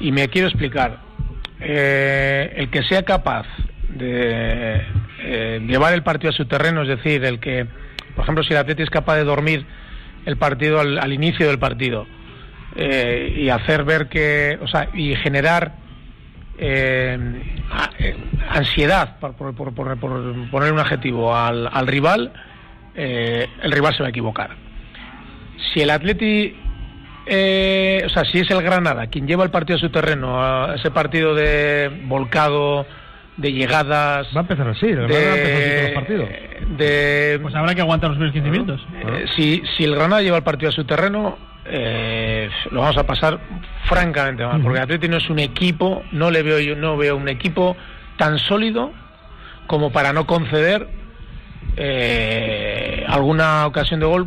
[0.00, 0.98] Y me quiero explicar.
[1.60, 3.46] Eh, el que sea capaz
[3.88, 4.82] de
[5.22, 7.66] eh, llevar el partido a su terreno, es decir, el que,
[8.14, 9.66] por ejemplo, si el Atleti es capaz de dormir
[10.24, 12.06] el partido al inicio del partido,
[12.76, 15.72] eh, y hacer ver que, o sea, y generar
[16.60, 17.18] eh,
[17.98, 18.16] eh,
[18.50, 22.32] ansiedad, por, poner un adjetivo, al, rival,
[22.94, 24.50] el rival se va a equivocar.
[25.72, 26.54] Si el Atleti,
[27.24, 30.90] o sea, si es el Granada quien lleva el partido a su terreno, a ese
[30.90, 32.86] partido de volcado,
[33.36, 34.28] de llegadas.
[34.34, 36.28] Va a empezar así, de, de, los partidos.
[36.76, 38.86] De, pues habrá que aguantar los primeros 15 minutos.
[39.34, 43.38] si, si el Granada lleva el partido a su terreno, eh, lo vamos a pasar
[43.84, 47.28] francamente mal, porque Atleti no es un equipo, no le veo yo, no veo un
[47.28, 47.76] equipo
[48.16, 48.92] tan sólido
[49.66, 50.88] como para no conceder
[51.76, 54.26] eh, alguna ocasión de gol,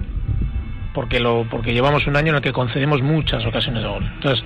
[0.94, 4.04] porque lo, porque llevamos un año en el que concedemos muchas ocasiones de gol.
[4.16, 4.46] Entonces,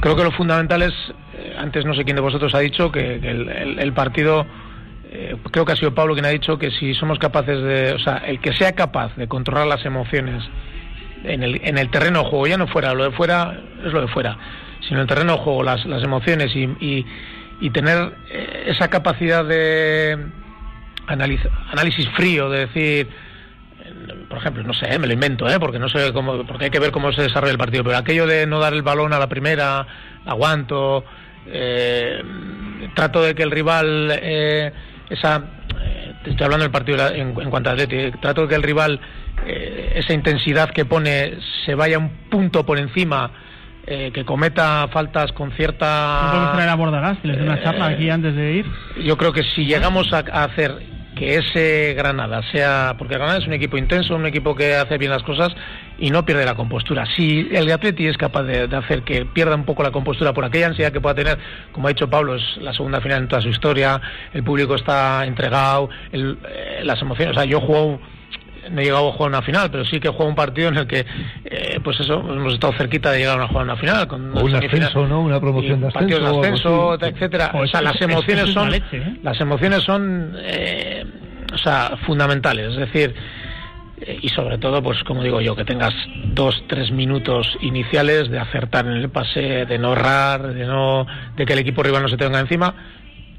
[0.00, 0.92] creo que lo fundamental es,
[1.34, 4.46] eh, antes no sé quién de vosotros ha dicho que, el, partido
[5.50, 8.18] creo que ha sido Pablo quien ha dicho que si somos capaces de, o sea,
[8.18, 10.44] el que sea capaz de controlar las emociones
[11.26, 14.00] en el, en el terreno de juego, ya no fuera, lo de fuera es lo
[14.00, 14.36] de fuera,
[14.80, 17.04] sino en el terreno de juego, las, las emociones y,
[17.60, 20.18] y tener eh, esa capacidad de
[21.06, 23.08] análisis frío, de decir,
[24.28, 25.58] por ejemplo, no sé, me lo invento, ¿eh?
[25.58, 28.26] porque no sé cómo, porque hay que ver cómo se desarrolla el partido, pero aquello
[28.26, 29.86] de no dar el balón a la primera,
[30.24, 31.04] aguanto,
[31.46, 32.22] eh,
[32.94, 34.72] trato de que el rival, eh,
[35.10, 35.42] esa,
[35.80, 39.00] eh, estoy hablando del partido en, cuanto a Atleti, trato de que el rival,
[39.44, 41.34] esa intensidad que pone,
[41.64, 43.30] se vaya un punto por encima.
[43.86, 46.32] que cometa faltas con cierta.
[46.34, 48.66] ¿No traer a Bordalás, que les dé una charla aquí antes de ir?
[49.04, 50.74] Yo creo que si llegamos a hacer
[51.16, 55.10] que ese Granada sea, porque Granada es un equipo intenso, un equipo que hace bien
[55.10, 55.48] las cosas
[55.98, 57.06] y no pierde la compostura.
[57.16, 60.68] Si el Atleti es capaz de, hacer que pierda un poco la compostura por aquella
[60.68, 61.38] ansiedad que pueda tener,
[61.72, 64.00] como ha dicho Pablo, es la segunda final en toda su historia,
[64.32, 66.36] el público está entregado, eh,
[66.82, 67.98] las emociones, o sea, yo juego
[68.70, 70.76] no he llegado a jugar una final, pero sí que he jugado un partido en
[70.76, 71.04] el que,
[71.44, 74.06] eh, pues eso, hemos estado cerquita de llegar a jugar una final.
[74.06, 75.20] Con o un ascenso, ¿no?
[75.20, 75.98] Una promoción de ascenso.
[75.98, 77.50] Partidos de ascenso, etcétera.
[77.54, 78.82] O, sea, las emociones son, ¿eh?
[79.22, 81.04] las emociones son, eh,
[81.52, 82.72] o sea, fundamentales.
[82.72, 83.14] Es decir,
[84.22, 85.94] y sobre todo, pues como digo yo, que tengas
[86.24, 91.06] dos, tres minutos iniciales de acertar en el pase, de no errar, de no,
[91.36, 92.74] de que el equipo rival no se tenga encima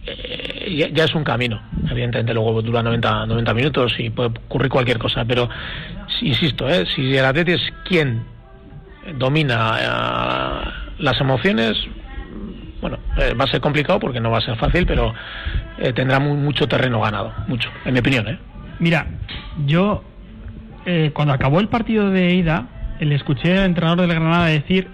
[0.08, 1.62] eh, ya, es un camino.
[1.89, 5.49] Evidentemente luego dura 90, 90 minutos y puede ocurrir cualquier cosa, pero
[6.22, 6.86] insisto, ¿eh?
[6.95, 8.24] si el Atleti es quien
[9.18, 11.78] domina eh, las emociones,
[12.82, 15.14] bueno, eh, va a ser complicado porque no va a ser fácil, pero
[15.93, 18.39] tendrá mucho terreno ganado, mucho, en mi opinión.
[18.80, 19.05] Mira,
[19.66, 20.03] yo
[21.14, 22.68] cuando acabó el partido de ida,
[22.99, 24.88] le escuché al entrenador del Granada decir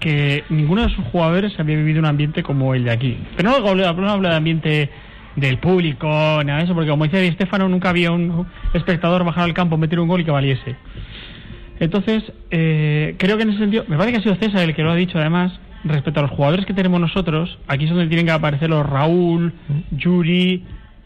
[0.00, 3.18] que ninguno de sus jugadores había vivido un ambiente como el de aquí.
[3.36, 4.90] Pero no hablo, no de ambiente
[5.36, 6.06] del público,
[6.44, 9.76] nada de eso, porque como dice Di Stefano, nunca había un espectador bajar al campo,
[9.76, 10.76] meter un gol y que valiese.
[11.78, 14.82] Entonces, eh, creo que en ese sentido, me parece que ha sido César el que
[14.82, 15.52] lo ha dicho además,
[15.84, 19.52] respecto a los jugadores que tenemos nosotros, aquí es donde tienen que aparecer los Raúl,
[19.90, 20.64] Yuri,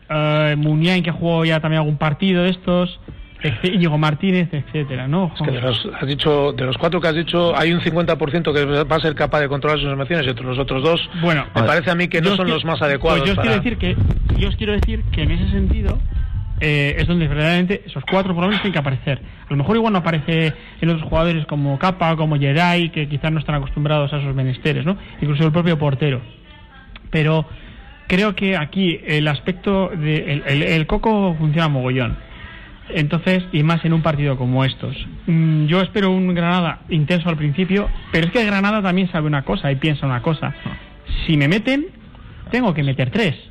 [0.09, 3.01] eh, Muniain, que ha jugado ya también algún partido de estos,
[3.63, 5.33] Íñigo Martínez, etcétera, ¿no?
[5.35, 8.53] Es que de los, has dicho, de los cuatro que has dicho, hay un 50%
[8.53, 11.63] que va a ser capaz de controlar sus emociones y los otros dos, bueno, me
[11.63, 13.21] parece a mí que no son los más adecuados.
[13.21, 13.97] Pues yo, os quiero decir que,
[14.39, 15.99] yo os quiero decir que en ese sentido
[16.61, 19.21] eh, es donde verdaderamente esos cuatro por lo menos tienen que aparecer.
[19.47, 23.33] A lo mejor igual no aparece en otros jugadores como Capa, como Jedi, que quizás
[23.33, 24.97] no están acostumbrados a esos menesteres, ¿no?
[25.21, 26.21] Incluso el propio portero.
[27.11, 27.47] Pero
[28.07, 32.30] creo que aquí el aspecto de el coco funciona mogollón
[32.95, 34.97] entonces, y más en un partido como estos.
[35.27, 39.43] Mm, yo espero un Granada intenso al principio, pero es que Granada también sabe una
[39.43, 40.55] cosa y piensa una cosa.
[41.27, 41.87] Si me meten,
[42.51, 43.51] tengo que meter tres.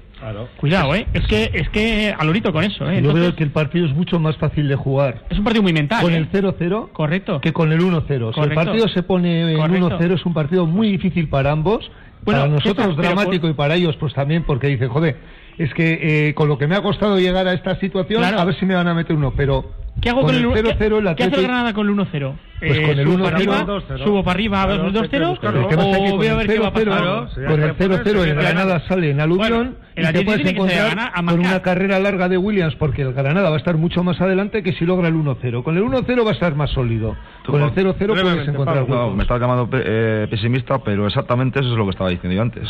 [0.58, 1.08] Cuidado, ¿eh?
[1.14, 3.02] Es que, es que alorito con eso, ¿eh?
[3.02, 5.24] Yo veo que el partido es mucho más fácil de jugar.
[5.30, 6.02] Es un partido muy mental.
[6.02, 6.18] Con ¿eh?
[6.18, 7.40] el 0-0 Correcto.
[7.40, 8.34] que con el 1-0.
[8.34, 11.90] Si el partido se pone en 1-0 es un partido muy difícil para ambos.
[12.26, 15.18] para nosotros dramático y para ellos pues también porque dicen, joder,
[15.60, 18.56] es que eh, con lo que me ha costado llegar a esta situación, a ver
[18.56, 19.66] si me van a meter uno, pero
[20.02, 21.16] ¿Qué hago con, el 0-0?
[21.16, 22.34] ¿Qué hace el Granada con el 1-0?
[22.60, 26.48] Pues con el 1-0 subo para arriba a ver el 2-0 o voy a ver
[26.48, 27.30] qué va a pasar.
[27.48, 32.00] Con el 0-0 el Granada sale en aluvión y te puedes encontrar con una carrera
[32.00, 35.08] larga de Williams porque el Granada va a estar mucho más adelante que si logra
[35.08, 35.64] el 1-0.
[35.64, 37.16] Con el 1-0 va a estar más sólido.
[37.46, 41.78] Con el 0-0 puedes encontrar no, Me estaba llamando eh, pesimista, pero exactamente eso es
[41.78, 42.70] lo que estaba diciendo yo antes.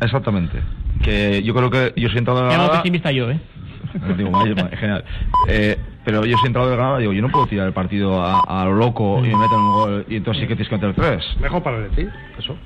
[0.00, 0.58] Exactamente.
[1.02, 3.40] Que yo creo que yo en la pesimista yo, ¿eh?
[4.16, 4.30] Digo,
[4.78, 5.04] genial.
[5.48, 8.64] Eh, pero yo he entrado de Granada digo, yo no puedo tirar el partido a,
[8.64, 11.24] lo loco y me meten un gol y entonces sí que tienes que meter tres.
[11.40, 12.06] Mejor para ti,
[12.38, 12.56] eso.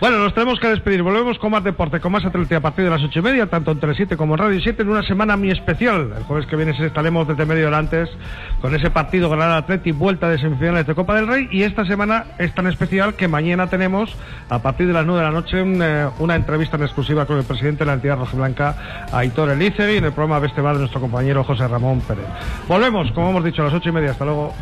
[0.00, 1.02] Bueno, nos tenemos que despedir.
[1.02, 3.72] Volvemos con más deporte, con más atletismo a partir de las ocho y media, tanto
[3.72, 6.12] en 7 como en Radio 7, en una semana muy especial.
[6.16, 8.08] El jueves que viene estaremos desde medio hora antes
[8.60, 11.48] con ese partido Granada Atleti, vuelta de semifinales de Copa del Rey.
[11.50, 14.16] Y esta semana es tan especial que mañana tenemos,
[14.48, 17.44] a partir de las 9 de la noche, eh, una entrevista en exclusiva con el
[17.44, 21.68] presidente de la entidad rojiblanca, Aitor Elícegui, en el programa Vestebal de nuestro compañero José
[21.68, 22.26] Ramón Pérez.
[22.70, 24.12] Volvemos, como hemos dicho, a las ocho y media.
[24.12, 24.54] Hasta luego.